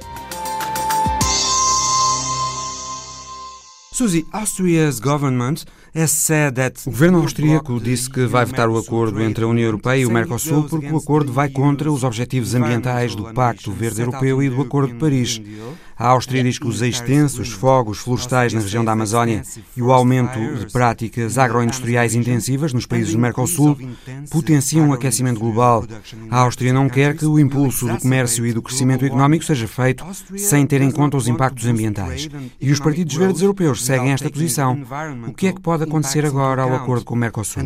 [4.01, 5.67] Susie, Austria's government
[6.87, 10.11] o governo austríaco disse que vai vetar o acordo entre a União Europeia e o
[10.11, 14.63] Mercosul porque o acordo vai contra os objetivos ambientais do Pacto Verde Europeu e do
[14.63, 15.43] Acordo de Paris.
[16.01, 19.43] A Áustria diz que os extensos fogos florestais na região da Amazónia
[19.77, 23.77] e o aumento de práticas agroindustriais intensivas nos países do Mercosul
[24.31, 25.85] potenciam o aquecimento global.
[26.31, 30.03] A Áustria não quer que o impulso do comércio e do crescimento económico seja feito
[30.39, 32.31] sem ter em conta os impactos ambientais.
[32.59, 34.83] E os partidos verdes europeus seguem esta posição.
[35.29, 37.63] O que é que pode acontecer agora ao acordo com o Mercosul?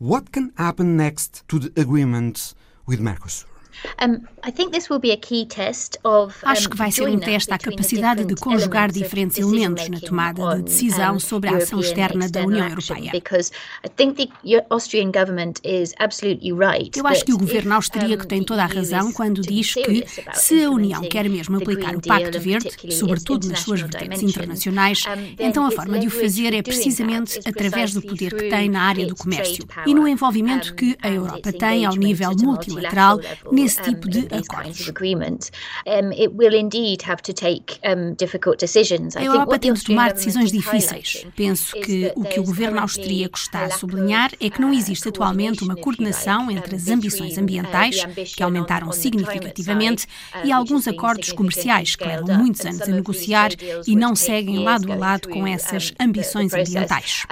[0.00, 2.54] What can happen next to the agreement
[2.86, 3.49] with Mercosur?
[6.42, 10.62] Acho que vai ser um teste à capacidade de conjugar diferentes elementos na tomada de
[10.62, 13.10] decisão sobre a ação externa da União Europeia.
[16.96, 20.70] Eu acho que o governo austríaco tem toda a razão quando diz que, se a
[20.70, 25.04] União quer mesmo aplicar o Pacto Verde, sobretudo nas suas vertentes internacionais,
[25.38, 29.06] então a forma de o fazer é precisamente através do poder que tem na área
[29.06, 33.20] do comércio e no envolvimento que a Europa tem ao nível multilateral
[33.52, 34.78] nesse tipo de acordos.
[39.16, 41.26] A Europa tem de tomar decisões difíceis.
[41.36, 45.62] Penso que o que o governo austríaco está a sublinhar é que não existe atualmente
[45.62, 48.04] uma coordenação entre as ambições ambientais,
[48.36, 50.06] que aumentaram significativamente,
[50.44, 53.50] e alguns acordos comerciais que levam muitos anos a negociar
[53.86, 57.24] e não seguem lado a lado com essas ambições ambientais.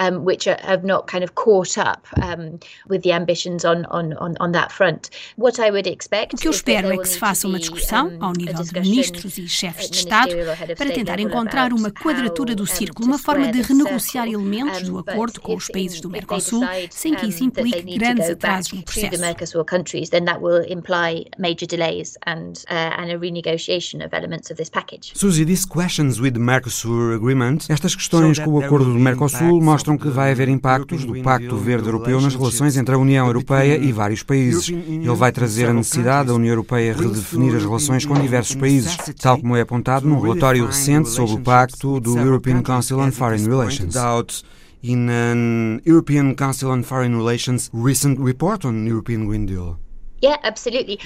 [6.33, 9.49] O que eu espero é que se faça uma discussão ao nível de ministros e
[9.49, 10.35] chefes de Estado
[10.77, 15.57] para tentar encontrar uma quadratura do círculo, uma forma de renegociar elementos do acordo com
[15.57, 19.09] os países do Mercosul, sem que isso implique grandes atrasos no processo.
[25.14, 29.97] Suzy, these questions with the Mercosur agreement, estas questões com o acordo do Mercosul mostram
[29.97, 33.93] que vai haver impactos do Pacto Verde Europeu nas relações entre a União Europeia e
[33.93, 34.69] vários países.
[34.69, 39.38] Ele vai trazer a necessidade da União Europeia redefinir as relações com diversos países, tal
[39.38, 43.94] como é apontado num relatório recente sobre o pacto do European Council on Foreign Relations.
[44.81, 49.76] In an European Council on Foreign Relations recent report on European Green Deal.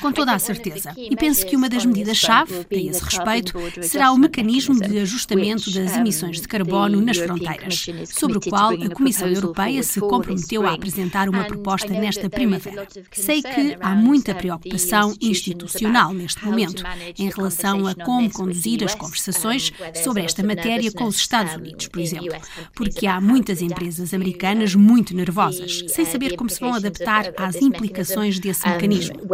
[0.01, 0.95] Com toda a certeza.
[0.97, 5.97] E penso que uma das medidas-chave a esse respeito será o mecanismo de ajustamento das
[5.97, 11.29] emissões de carbono nas fronteiras, sobre o qual a Comissão Europeia se comprometeu a apresentar
[11.29, 12.87] uma proposta nesta primavera.
[13.11, 16.83] Sei que há muita preocupação institucional neste momento
[17.19, 19.73] em relação a como conduzir as conversações
[20.03, 22.35] sobre esta matéria com os Estados Unidos, por exemplo,
[22.75, 28.39] porque há muitas empresas americanas muito nervosas, sem saber como se vão adaptar às implicações
[28.39, 29.29] desse mecanismo mecanismo.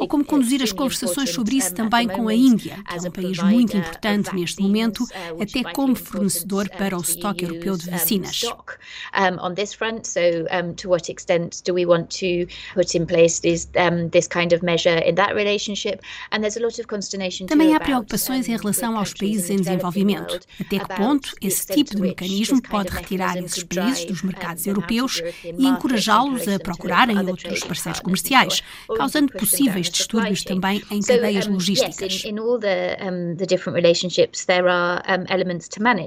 [0.00, 3.38] Ou como conduzir as conversações sobre isso também com a Índia, que é um país
[3.38, 5.04] muito importante neste momento,
[5.40, 8.40] até como fornecedor para o estoque europeu de vacinas.
[17.46, 20.40] Também há preocupações em relação aos países em desenvolvimento.
[20.60, 25.66] Até que ponto esse tipo de mecanismo pode retirar esses países dos mercados europeus e
[25.76, 28.62] encorajá-los a procurarem outros parceiros comerciais,
[28.96, 32.24] causando possíveis distúrbios também em cadeias logísticas.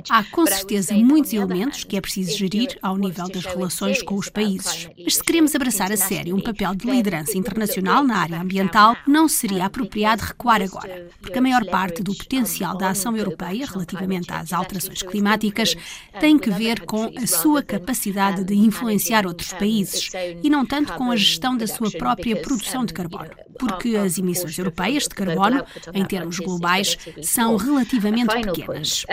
[0.10, 4.30] Há com certeza muitos elementos que é preciso gerir ao nível das relações com os
[4.30, 4.90] países.
[5.04, 9.28] Mas se queremos abraçar a sério um papel de liderança internacional na área ambiental, não
[9.28, 14.54] seria apropriado recuar agora, porque a maior parte do potencial da ação europeia relativamente às
[14.54, 15.76] alterações climáticas
[16.20, 20.10] tem que ver com a sua capacidade de influenciar outros países
[20.42, 24.58] e não tanto com a gestão da sua própria produção de carbono, porque as emissões
[24.58, 29.06] europeias de carbono, em termos globais, são relativamente pequenas.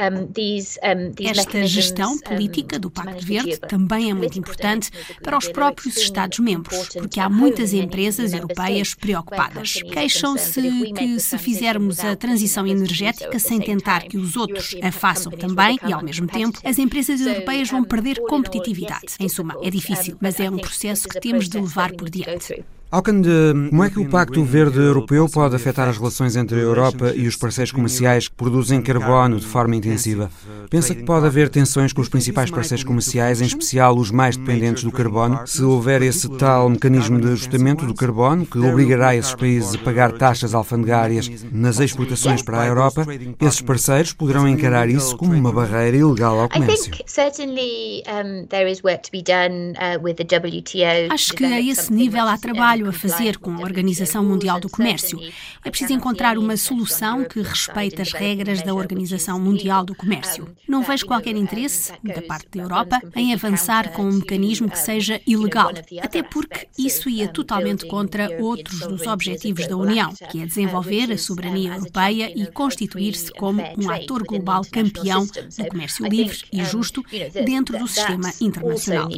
[1.20, 4.90] Esta gestão política do Pacto Verde também é muito importante
[5.22, 9.82] para os próprios Estados-membros, porque há muitas empresas europeias preocupadas.
[9.92, 15.78] Queixam-se que se fizermos a transição energética sem tentar que os outros a façam também
[15.87, 19.14] e, ao mesmo tempo, as empresas europeias vão perder competitividade.
[19.18, 22.64] Em suma, é difícil, mas é um processo que temos de levar por diante.
[22.88, 23.29] Alcande,
[23.68, 27.27] como é que o Pacto Verde Europeu pode afetar as relações entre a Europa e
[27.27, 30.31] os parceiros comerciais que produzem carbono de forma intensiva?
[30.70, 34.85] Pensa que pode haver tensões com os principais parceiros comerciais, em especial os mais dependentes
[34.85, 39.75] do carbono, se houver esse tal mecanismo de ajustamento do carbono que obrigará esses países
[39.75, 43.05] a pagar taxas alfandegárias nas exportações para a Europa?
[43.40, 46.92] Esses parceiros poderão encarar isso como uma barreira ilegal ao comércio.
[51.11, 54.68] Acho que a esse nível há trabalho trabalho a fazer com a Organização Mundial do
[54.68, 55.18] Comércio.
[55.64, 60.48] É preciso encontrar uma solução que respeite as regras da Organização Mundial do Comércio.
[60.68, 65.20] Não vejo qualquer interesse, da parte da Europa, em avançar com um mecanismo que seja
[65.26, 71.10] ilegal, até porque isso ia totalmente contra outros dos objetivos da União, que é desenvolver
[71.12, 77.02] a soberania europeia e constituir-se como um ator global campeão do comércio livre e justo
[77.44, 79.08] dentro do sistema internacional.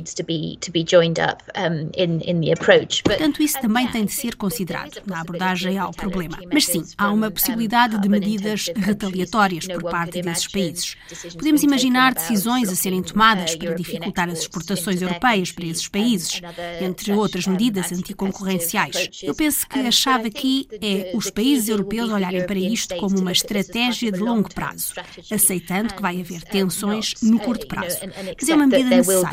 [3.04, 6.38] Portanto, isso também tem de ser considerado na abordagem ao problema.
[6.52, 10.96] Mas sim, há uma possibilidade de medidas retaliatórias por parte desses países.
[11.32, 16.42] Podemos imaginar decisões a serem tomadas para dificultar as exportações europeias para esses países,
[16.80, 19.08] entre outras medidas anticoncorrenciais.
[19.22, 23.32] Eu penso que a chave aqui é os países europeus olharem para isto como uma
[23.32, 24.92] estratégia de longo prazo,
[25.32, 27.98] aceitando que vai haver tensões no curto prazo.
[28.38, 29.28] Mas é uma medida necessária.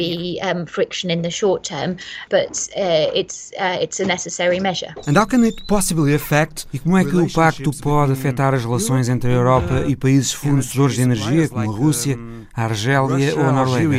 [5.07, 6.65] And how can it possibly affect?
[6.73, 10.31] E como é que o pacto pode afetar as relações entre a Europa e países
[10.31, 12.17] fornecedores de energia, como a Rússia,
[12.55, 13.89] a Argélia ou a Noruega?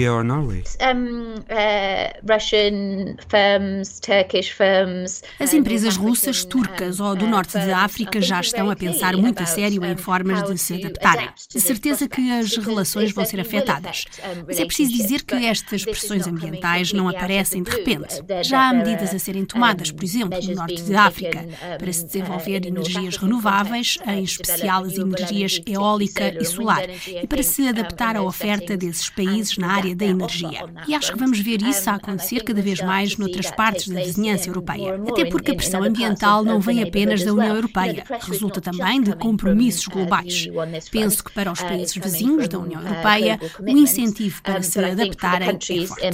[5.38, 9.46] As empresas russas, turcas ou do norte da África já estão a pensar muito a
[9.46, 11.28] sério em formas de se adaptarem.
[11.52, 14.04] De certeza que as relações vão ser afetadas.
[14.46, 18.22] Mas é preciso dizer que estas pressões ambientais não aparecem de repente.
[18.42, 21.44] Já há medidas a serem tomadas, por exemplo, no norte da África,
[21.78, 27.68] para se desenvolver energias renováveis, em especial as energias eólica e solar, e para se
[27.68, 28.45] adaptar à oferta
[28.76, 30.64] desses países na área da energia.
[30.86, 34.48] E acho que vamos ver isso a acontecer cada vez mais noutras partes da vizinhança
[34.48, 35.00] europeia.
[35.08, 39.86] Até porque a pressão ambiental não vem apenas da União Europeia, resulta também de compromissos
[39.86, 40.48] globais.
[40.90, 45.86] Penso que para os países vizinhos da União Europeia, o incentivo para se adaptarem é
[45.86, 46.06] forte.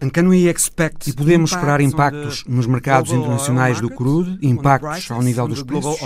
[0.00, 5.22] And can we expect, e podemos esperar impactos nos mercados internacionais do crudo, impactos ao
[5.22, 6.00] nível dos preços?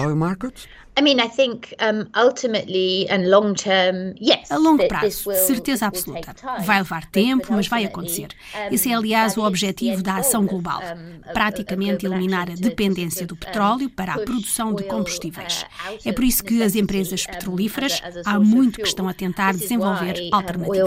[4.50, 6.34] A longo prazo, certeza absoluta.
[6.64, 8.28] Vai levar tempo, mas vai acontecer.
[8.70, 10.80] Esse é, aliás, o objetivo da ação global:
[11.32, 15.64] praticamente eliminar a dependência do petróleo para a produção de combustíveis.
[16.04, 20.78] É por isso que as empresas petrolíferas há muito que estão a tentar desenvolver alternativas.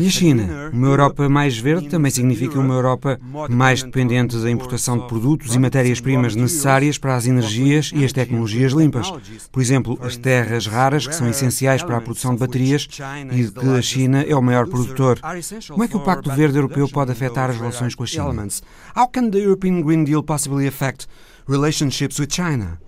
[0.00, 0.70] E a China?
[0.72, 3.18] Uma Europa mais verde também significa uma Europa
[3.50, 8.12] mais dependente da importação de produtos produtos e matérias-primas necessárias para as energias e as
[8.12, 9.12] tecnologias limpas.
[9.50, 12.88] Por exemplo, as terras raras, que são essenciais para a produção de baterias
[13.32, 15.18] e de que a China é o maior produtor.
[15.68, 18.46] Como é que o Pacto Verde Europeu pode afetar as relações com a China?
[19.34, 20.68] The European Green Deal possibly
[21.46, 22.78] relationships with China?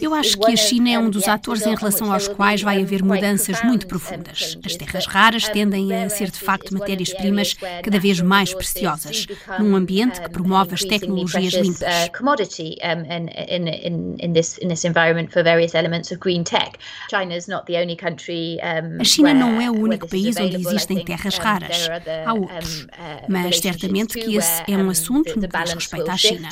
[0.00, 3.02] Eu acho que a China é um dos atores em relação aos quais vai haver
[3.02, 4.58] mudanças muito profundas.
[4.64, 9.26] As terras raras tendem a ser de facto matérias-primas cada vez mais preciosas,
[9.58, 11.82] num ambiente que promove as tecnologias limpas.
[19.00, 21.88] A China não é o único país onde existem terras raras.
[22.24, 22.86] Há outros.
[23.28, 26.48] Mas certamente que esse é um assunto no que diz respeito à China.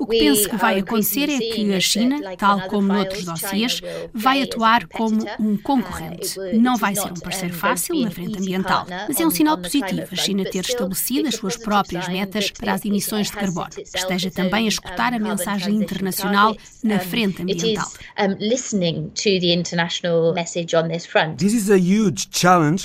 [0.00, 3.80] O que penso que vai acontecer é que a China, tal como noutros dossiês,
[4.12, 6.38] vai atuar como um concorrente.
[6.54, 10.16] Não vai ser um parceiro fácil na frente ambiental, mas é um sinal positivo a
[10.16, 13.68] China ter estabelecido as suas próprias metas para as emissões de carbono.
[13.78, 17.90] Esteja também a escutar a mensagem internacional na frente ambiental.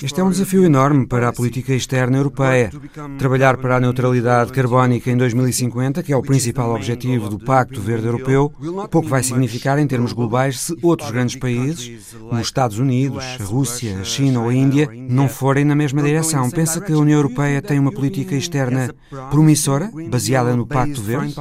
[0.03, 2.71] Este é um desafio enorme para a política externa europeia.
[3.17, 8.07] Trabalhar para a neutralidade carbónica em 2050, que é o principal objetivo do Pacto Verde
[8.07, 8.51] Europeu,
[8.91, 13.43] pouco vai significar em termos globais se outros grandes países, como os Estados Unidos, a
[13.43, 16.49] Rússia, a China ou a Índia, não forem na mesma direção.
[16.49, 18.93] Pensa que a União Europeia tem uma política externa
[19.29, 21.35] promissora, baseada no Pacto Verde?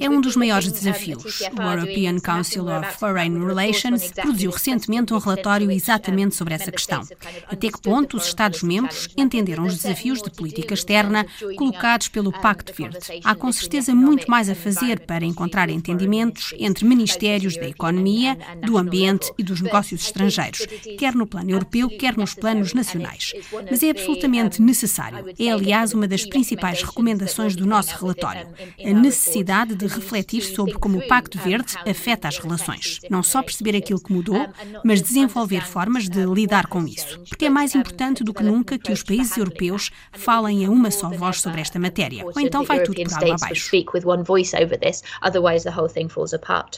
[0.00, 1.40] É um dos maiores desafios.
[1.56, 7.02] O European Council of Foreign Relations produziu recentemente um relatório exatamente sobre essa questão.
[7.48, 12.98] Até que ponto os Estados-membros entenderam os desafios de política externa colocados pelo Pacto Verde?
[13.24, 18.76] Há com certeza muito mais a fazer para encontrar entendimentos entre ministérios da economia, do
[18.78, 20.66] ambiente e dos negócios estrangeiros,
[20.98, 23.32] quer no plano europeu, quer nos planos nacionais.
[23.70, 25.26] Mas é absolutamente necessário.
[25.38, 28.46] É, aliás, uma das principais recomendações do nosso relatório
[28.84, 33.00] a necessidade de refletir sobre como o Pacto Verde afeta as relações.
[33.10, 34.46] Não só perceber aquilo que mudou,
[34.84, 37.20] mas desenvolver formas de lidar com isso.
[37.28, 41.10] Porque é mais importante do que nunca que os países europeus falem a uma só
[41.10, 43.54] voz sobre esta matéria, ou então vai tudo por água abaixo.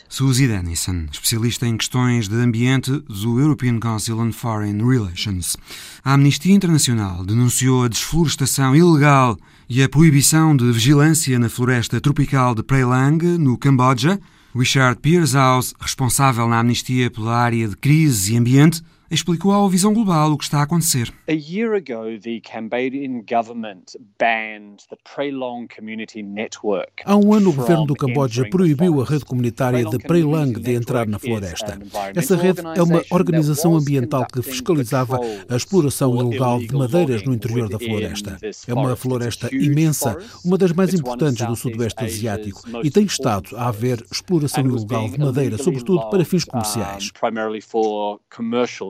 [0.08, 5.56] Suzy Dennison, especialista em questões de ambiente do European Council on Foreign Relations.
[6.04, 9.36] A Amnistia Internacional denunciou a desflorestação ilegal
[9.68, 14.18] e a proibição de vigilância na floresta tropical de Prelang, no Camboja.
[14.56, 20.32] Richard Piershaus, responsável na Amnistia pela área de crise e ambiente, explicou à Visão Global
[20.32, 21.12] o que está a acontecer.
[21.26, 27.02] A year ago, the Cambodian government banned the Prelong Community Network.
[27.04, 31.06] Há um ano, o governo do Camboja proibiu a rede comunitária de Prelang de entrar
[31.06, 31.78] na floresta.
[32.14, 37.68] Essa rede é uma organização ambiental que fiscalizava a exploração ilegal de madeiras no interior
[37.68, 38.38] da floresta.
[38.66, 43.68] É uma floresta imensa, uma das mais importantes do Sudoeste Asiático, e tem estado a
[43.68, 47.10] haver exploração ilegal de madeira, sobretudo para fins comerciais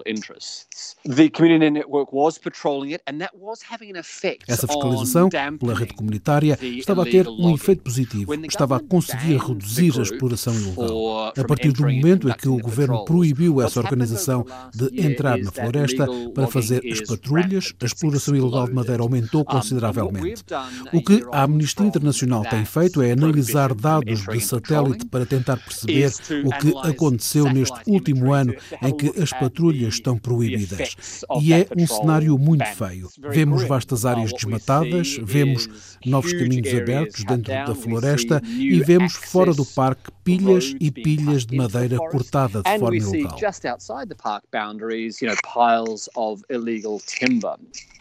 [0.09, 0.97] interests.
[1.05, 5.29] The community network was patrolling it and that was having an effect Essa fiscalização
[5.59, 10.55] pela rede comunitária estava a ter um efeito positivo, estava a conseguir reduzir a exploração
[10.55, 11.33] ilegal.
[11.37, 14.45] A partir do momento em que o governo proibiu essa organização
[14.75, 20.45] de entrar na floresta para fazer as patrulhas, a exploração ilegal de madeira aumentou consideravelmente.
[20.93, 26.13] O que a Amnistia Internacional tem feito é analisar dados de satélite para tentar perceber
[26.45, 30.97] o que aconteceu neste último ano em que as patrulhas estão proibidas.
[31.41, 33.09] E é um cenário muito feio.
[33.31, 35.69] Vemos vastas áreas desmatadas, vemos
[36.05, 41.57] novos caminhos abertos dentro da floresta e vemos fora do parque pilhas e pilhas de
[41.57, 43.39] madeira cortada de forma ilegal.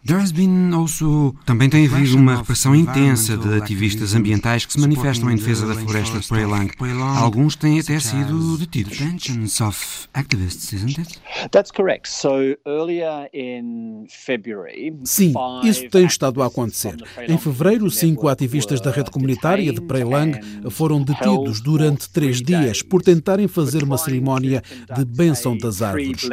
[0.08, 1.36] There has been also...
[1.46, 5.76] Também tem havido uma repressão intensa de ativistas ambientais que se manifestam em defesa da
[5.76, 6.72] floresta de Prelang.
[7.18, 8.98] Alguns têm até sido detidos.
[8.98, 11.20] Detentions of activists, isn't it?
[11.52, 12.08] That's correct.
[12.08, 15.34] So earlier in February, Sim,
[15.66, 16.96] isso tem estado a acontecer.
[17.28, 20.40] Em fevereiro, cinco ativistas da rede comunitária de Prelang
[20.70, 24.64] foram detidos durante três dias por tentarem fazer uma cerimónia
[24.96, 26.30] de bênção das árvores.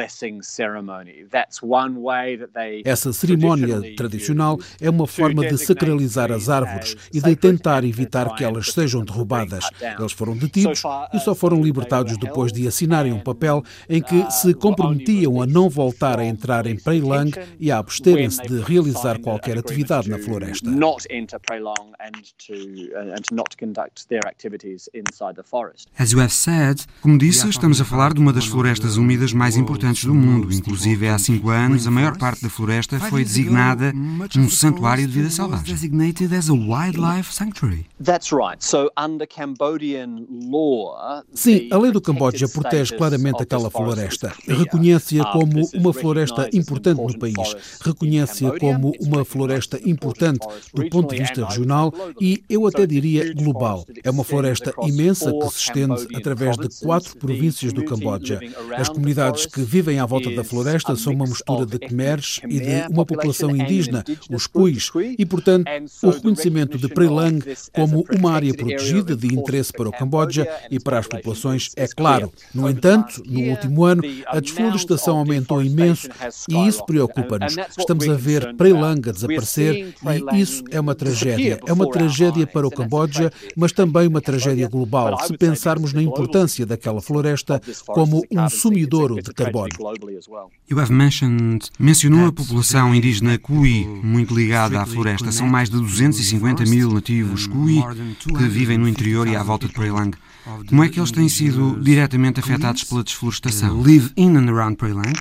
[2.85, 3.64] Essa cerimónia
[3.95, 9.03] tradicional é uma forma de sacralizar as árvores e de tentar evitar que elas sejam
[9.03, 9.65] derrubadas.
[9.99, 14.53] Eles foram detidos e só foram libertados depois de assinarem um papel em que se
[14.53, 20.09] comprometiam a não voltar a entrar em Preilang e a absterem-se de realizar qualquer atividade
[20.09, 20.69] na floresta.
[25.97, 29.57] As you have said, como disse, estamos a falar de uma das florestas úmidas mais
[29.57, 30.53] importantes do mundo.
[30.53, 33.93] Inclusive, há cinco anos, a maior parte da floresta foi designada designada
[34.37, 35.65] um santuário de vida selvagem.
[35.65, 37.85] Designated as a wildlife sanctuary.
[38.03, 38.63] That's right.
[38.63, 44.33] So under Cambodian law, Sim, a lei do Camboja protege claramente aquela floresta.
[44.47, 47.55] Reconhece-a como uma floresta importante no país.
[47.81, 53.85] Reconhece-a como uma floresta importante do ponto de vista regional e eu até diria global.
[54.03, 58.39] É uma floresta imensa que se estende através de quatro províncias do Camboja.
[58.75, 62.93] As comunidades que vivem à volta da floresta são uma mistura de Khmers e de
[62.93, 65.65] uma população indígena, os Kuis, e, portanto,
[66.03, 67.39] o reconhecimento de Prelang
[67.73, 72.31] como uma área protegida de interesse para o Camboja e para as populações é claro.
[72.53, 76.07] No entanto, no último ano, a desflorestação aumentou imenso
[76.49, 77.55] e isso preocupa-nos.
[77.77, 79.93] Estamos a ver Prelang a desaparecer
[80.33, 81.59] e isso é uma tragédia.
[81.65, 86.65] É uma tragédia para o Camboja, mas também uma tragédia global, se pensarmos na importância
[86.65, 89.69] daquela floresta como um sumidouro de carbono.
[90.69, 95.31] You have mentioned, mencionou a população indígena Kui, muito ligada à floresta.
[95.31, 97.83] São mais de 250 mil nativos Kui
[98.23, 100.11] que vivem no interior e à volta de Prelang.
[100.67, 103.81] Como é que eles têm sido diretamente afetados pela desflorestação?
[103.81, 105.13] Live in and around Prelang.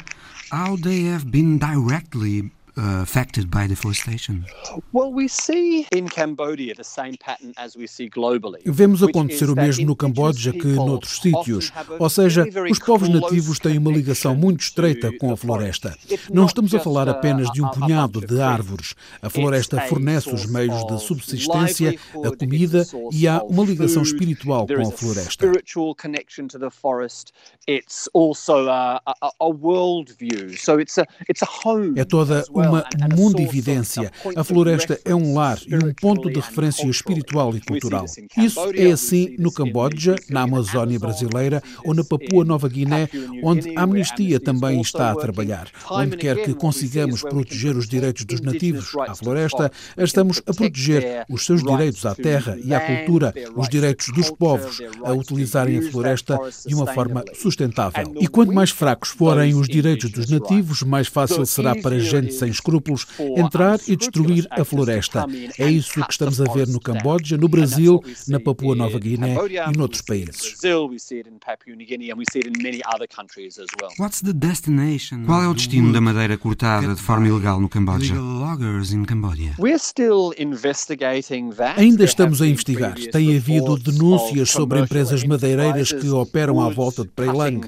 [0.53, 4.45] How they have been directly uh, affected by deforestation?
[4.93, 8.61] Well, we see in Cambodia the same pattern as we see globally.
[8.65, 13.79] Vemos acontecer o mesmo no Camboja que noutros sítios, ou seja, os povos nativos têm
[13.79, 15.97] uma ligação muito estreita com a floresta.
[16.33, 18.95] Não estamos a falar apenas de um punhado de árvores.
[19.23, 24.89] A floresta fornece os meios de subsistência, a comida e há uma ligação espiritual com
[24.89, 25.47] a floresta.
[31.97, 32.85] É toda uma uma
[33.17, 34.11] mundividência.
[34.37, 38.07] A floresta é um lar e um ponto de referência espiritual e cultural.
[38.37, 43.09] Isso é assim no Camboja, na Amazónia brasileira ou na Papua Nova Guiné,
[43.43, 45.69] onde a Amnistia também está a trabalhar.
[45.91, 51.45] Onde quer que consigamos proteger os direitos dos nativos à floresta, estamos a proteger os
[51.45, 56.39] seus direitos à terra e à cultura, os direitos dos povos a utilizarem a floresta
[56.67, 58.15] de uma forma sustentável.
[58.21, 62.51] E quanto mais fracos forem os direitos dos nativos, mais fácil será para gente sem
[62.55, 65.27] escrúpulos entrar e destruir a floresta.
[65.59, 69.35] É isso que estamos a ver no Camboja, no Brasil, na Papua Nova Guiné
[69.73, 70.55] e noutros países.
[75.27, 78.15] Qual é o destino da madeira cortada de forma ilegal no Camboja?
[81.77, 82.95] Ainda estamos a investigar.
[83.13, 87.61] Tem havido denúncias sobre empresas madeireiras que operam à volta de Prelang.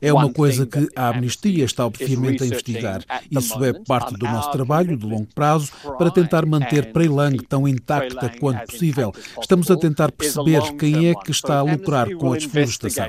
[0.00, 3.02] É uma coisa que a Amnistia está obviamente a investigar.
[3.30, 8.32] Isso é parte do nosso trabalho de longo prazo para tentar manter Prelang tão intacta
[8.40, 9.12] quanto possível.
[9.40, 13.06] Estamos a tentar perceber quem é que está a lucrar com a desflorestação.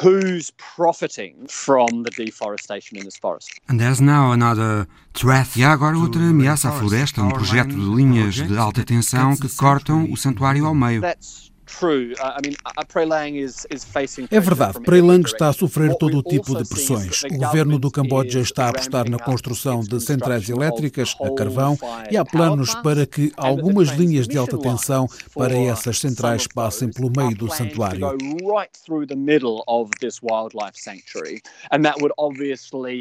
[0.00, 3.50] who's profiting from the deforestation in this forest.
[3.68, 5.56] And there's now another threat.
[5.56, 9.48] E há agora outra ameaça à floresta, um projeto de linhas de alta tensão que
[9.56, 11.02] cortam o santuário ao meio.
[14.30, 17.22] É verdade, Preilang está a sofrer todo o tipo de pressões.
[17.24, 21.78] O governo do Camboja está a apostar na construção de centrais elétricas a carvão
[22.10, 27.10] e há planos para que algumas linhas de alta tensão para essas centrais passem pelo
[27.14, 28.16] meio do santuário.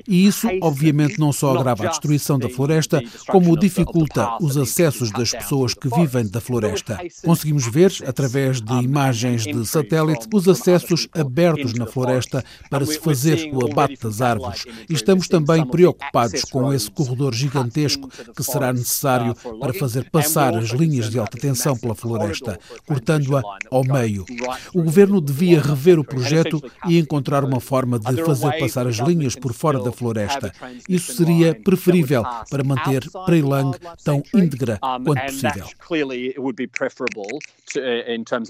[0.08, 5.32] E isso, obviamente, não só agrava a destruição da floresta, como dificulta os acessos das
[5.32, 7.00] pessoas que vivem da floresta.
[7.24, 13.49] Conseguimos ver, através de imagens de satélite os acessos abertos na floresta para se fazer
[13.53, 14.66] o abate das árvores.
[14.89, 20.70] E estamos também preocupados com esse corredor gigantesco que será necessário para fazer passar as
[20.70, 24.26] linhas de alta tensão pela floresta, cortando-a ao meio.
[24.74, 29.36] O governo devia rever o projeto e encontrar uma forma de fazer passar as linhas
[29.36, 30.51] por fora da floresta.
[30.88, 35.66] Isso seria preferível para manter Preilang tão íntegra quanto possível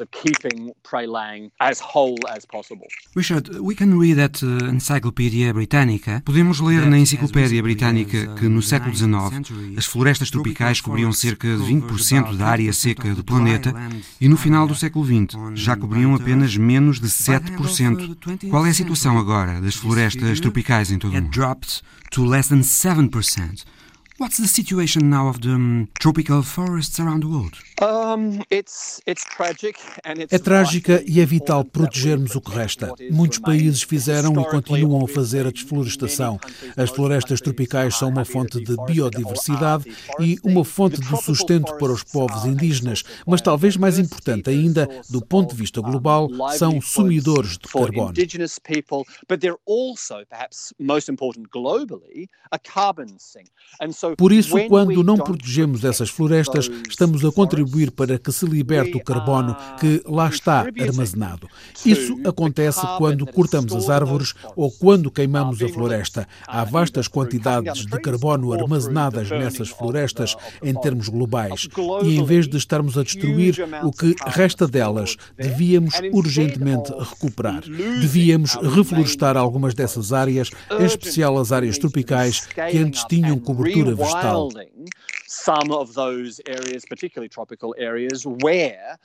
[0.01, 2.87] terms of keeping Prey Lang as whole as possible.
[3.15, 6.21] Richard, we can read at uh, Encyclopedia Britannica.
[6.25, 11.63] Podemos ler na Enciclopédia Britânica que no século XIX as florestas tropicais cobriam cerca de
[11.63, 13.73] 20% da área seca do planeta
[14.19, 18.49] e no final do século XX já cobriam apenas menos de 7%.
[18.49, 21.29] Qual é a situação agora das florestas tropicais em todo o mundo?
[24.21, 27.57] What's the situation now of the um, tropical forests around the world?
[27.81, 28.39] Um,
[30.29, 32.93] é trágica e é vital protegermos o que resta.
[33.09, 36.39] Muitos países fizeram e continuam a fazer a desflorestação.
[36.77, 42.03] As florestas tropicais são uma fonte de biodiversidade e uma fonte de sustento para os
[42.03, 47.67] povos indígenas, mas talvez mais importante ainda, do ponto de vista global, são sumidores de
[47.67, 48.13] carbono.
[54.17, 59.03] Por isso, quando não protegemos essas florestas, estamos a contribuir para que se liberte o
[59.03, 61.47] carbono que lá está armazenado.
[61.85, 66.27] Isso acontece quando cortamos as árvores ou quando queimamos a floresta.
[66.47, 71.67] Há vastas quantidades de carbono armazenadas nessas florestas em termos globais.
[72.03, 77.61] E em vez de estarmos a destruir o que resta delas, devíamos urgentemente recuperar.
[77.61, 80.49] Devíamos reflorestar algumas dessas áreas,
[80.79, 84.51] em especial as áreas tropicais que antes tinham cobertura vegetal.
[85.27, 88.97] some of those areas, particularly tropical areas, where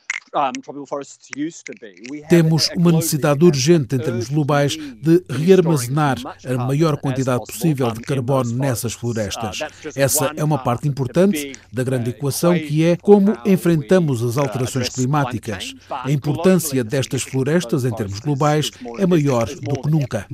[2.29, 8.51] Temos uma necessidade urgente em termos globais de rearmazenar a maior quantidade possível de carbono
[8.53, 9.61] nessas florestas.
[9.95, 15.75] Essa é uma parte importante da grande equação que é como enfrentamos as alterações climáticas.
[15.91, 20.27] A importância destas florestas em termos globais é maior do que nunca.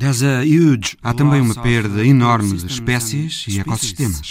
[0.42, 0.96] huge.
[1.02, 4.30] Há também uma perda enorme de espécies e ecossistemas.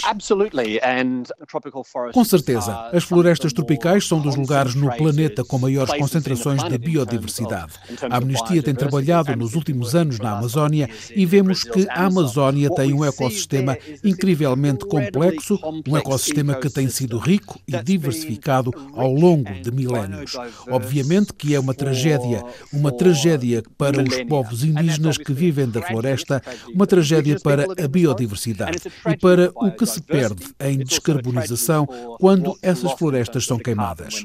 [2.12, 7.74] Com certeza, as florestas tropicais são dos lugares no planeta com maiores concentrações de biodiversidade.
[8.10, 12.94] A Amnistia tem trabalhado nos últimos anos na Amazónia e vemos que a Amazónia tem
[12.94, 19.70] um ecossistema incrivelmente complexo, um ecossistema que tem sido rico e diversificado ao longo de
[19.70, 20.32] milénios.
[20.70, 22.42] Obviamente que é uma tragédia,
[22.72, 26.42] uma tragédia para os povos indígenas que vivem da floresta,
[26.74, 28.78] uma tragédia para a biodiversidade.
[29.06, 31.86] E para o que se perde em descarbonização
[32.18, 34.24] quando essas florestas são queimadas.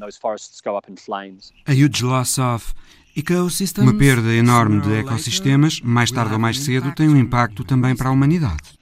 [1.65, 2.73] A huge loss of
[3.81, 8.09] Uma perda enorme de ecossistemas, mais tarde ou mais cedo, tem um impacto também para
[8.09, 8.76] a humanidade.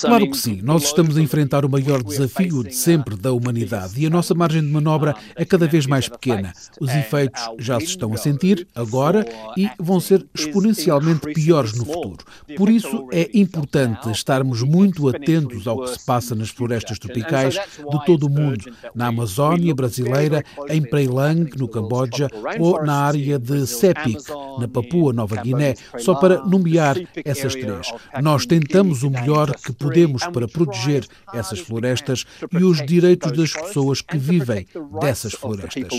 [0.00, 0.60] Claro que sim.
[0.62, 4.60] Nós estamos a enfrentar o maior desafio de sempre da humanidade e a nossa margem
[4.62, 6.52] de manobra é cada vez mais pequena.
[6.80, 9.26] Os efeitos já se estão a sentir agora
[9.56, 12.24] e vão ser exponencialmente piores no futuro.
[12.56, 18.04] Por isso é importante estarmos muito atentos ao que se passa nas florestas tropicais de
[18.04, 18.64] todo o mundo,
[18.94, 22.28] na Amazónia brasileira, em Preilang, no Camboja,
[22.58, 24.18] ou na área de Sepik,
[24.58, 27.92] na Papua Nova Guiné, só para nomear essas três.
[28.22, 33.52] Nós tentamos o melhor melhor que podemos para proteger essas florestas e os direitos das
[33.52, 34.66] pessoas que vivem
[35.00, 35.92] dessas florestas.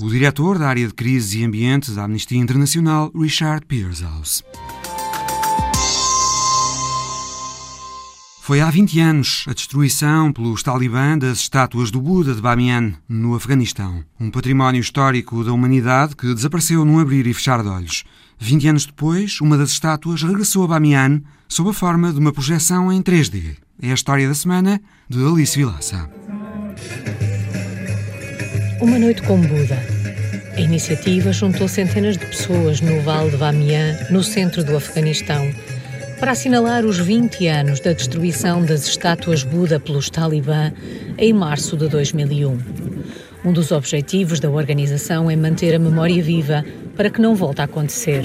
[0.00, 4.42] O diretor da área de crise e ambiente da Amnistia Internacional, Richard Pearshouse.
[8.40, 13.36] Foi há 20 anos a destruição pelos talibã das estátuas do Buda de Bamiyan, no
[13.36, 14.04] Afeganistão.
[14.18, 18.02] Um património histórico da humanidade que desapareceu num abrir e fechar de olhos.
[18.42, 22.92] 20 anos depois, uma das estátuas regressou a Bamiyan sob a forma de uma projeção
[22.92, 23.56] em 3D.
[23.80, 26.10] É a história da semana de Alice Vilaça.
[28.80, 29.78] Uma noite com Buda.
[30.56, 35.48] A iniciativa juntou centenas de pessoas no Vale de Bamiyan, no centro do Afeganistão,
[36.18, 40.72] para assinalar os 20 anos da destruição das estátuas Buda pelos Talibã
[41.16, 42.58] em março de 2001.
[43.44, 46.64] Um dos objetivos da organização é manter a memória viva
[46.96, 48.22] para que não volte a acontecer.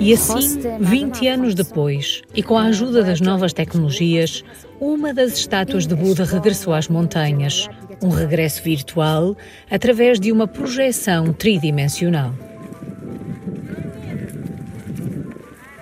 [0.00, 4.42] E assim, 20 anos depois, e com a ajuda das novas tecnologias,
[4.80, 7.68] uma das estátuas de Buda regressou às montanhas,
[8.02, 9.36] um regresso virtual
[9.70, 12.32] através de uma projeção tridimensional.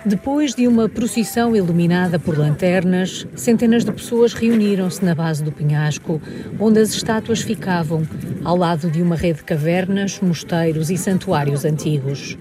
[0.07, 6.21] Depois de uma procissão iluminada por lanternas, centenas de pessoas reuniram-se na base do penhasco,
[6.59, 8.07] onde as estátuas ficavam,
[8.43, 12.37] ao lado de uma rede de cavernas, mosteiros e santuários antigos.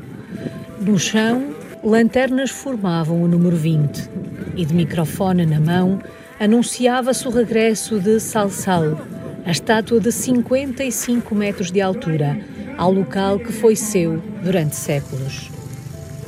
[0.79, 4.11] No chão, lanternas formavam o número 20
[4.57, 6.03] e, de microfone na mão,
[6.39, 9.01] anunciava-se o regresso de Salsal,
[9.47, 12.39] a estátua de 55 metros de altura,
[12.77, 15.54] ao local que foi seu durante séculos.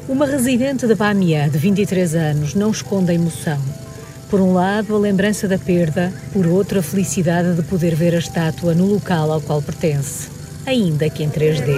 [0.08, 3.58] Uma residente de Bamia, de 23 anos, não esconde a emoção.
[4.30, 8.18] Por um lado, a lembrança da perda, por outro, a felicidade de poder ver a
[8.18, 10.28] estátua no local ao qual pertence,
[10.64, 11.74] ainda que em 3D.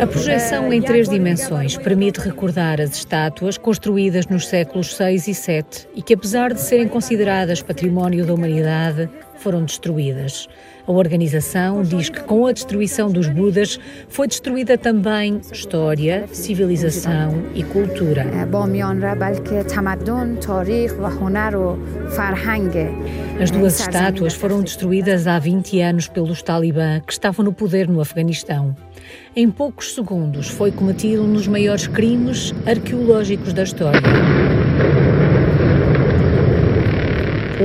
[0.00, 5.88] A projeção em três dimensões permite recordar as estátuas construídas nos séculos 6 e 7
[5.96, 9.08] e que, apesar de serem consideradas património da humanidade,
[9.38, 10.48] foram destruídas.
[10.86, 17.62] A organização diz que com a destruição dos Budas foi destruída também história, civilização e
[17.62, 18.26] cultura.
[23.40, 28.02] As duas estátuas foram destruídas há 20 anos pelos talibã que estavam no poder no
[28.02, 28.76] Afeganistão.
[29.34, 34.00] Em poucos segundos foi cometido um dos maiores crimes arqueológicos da história.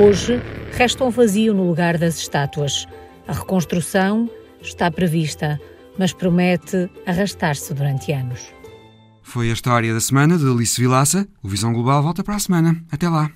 [0.02, 0.42] Hoje,
[0.72, 2.88] resta um vazio no lugar das estátuas.
[3.30, 4.28] A reconstrução
[4.60, 5.62] está prevista,
[6.00, 8.52] mas promete arrastar-se durante anos.
[9.22, 11.28] Foi a história da semana de Alice Vilaça.
[11.44, 12.84] O Visão Global volta para a semana.
[12.92, 13.32] Até lá.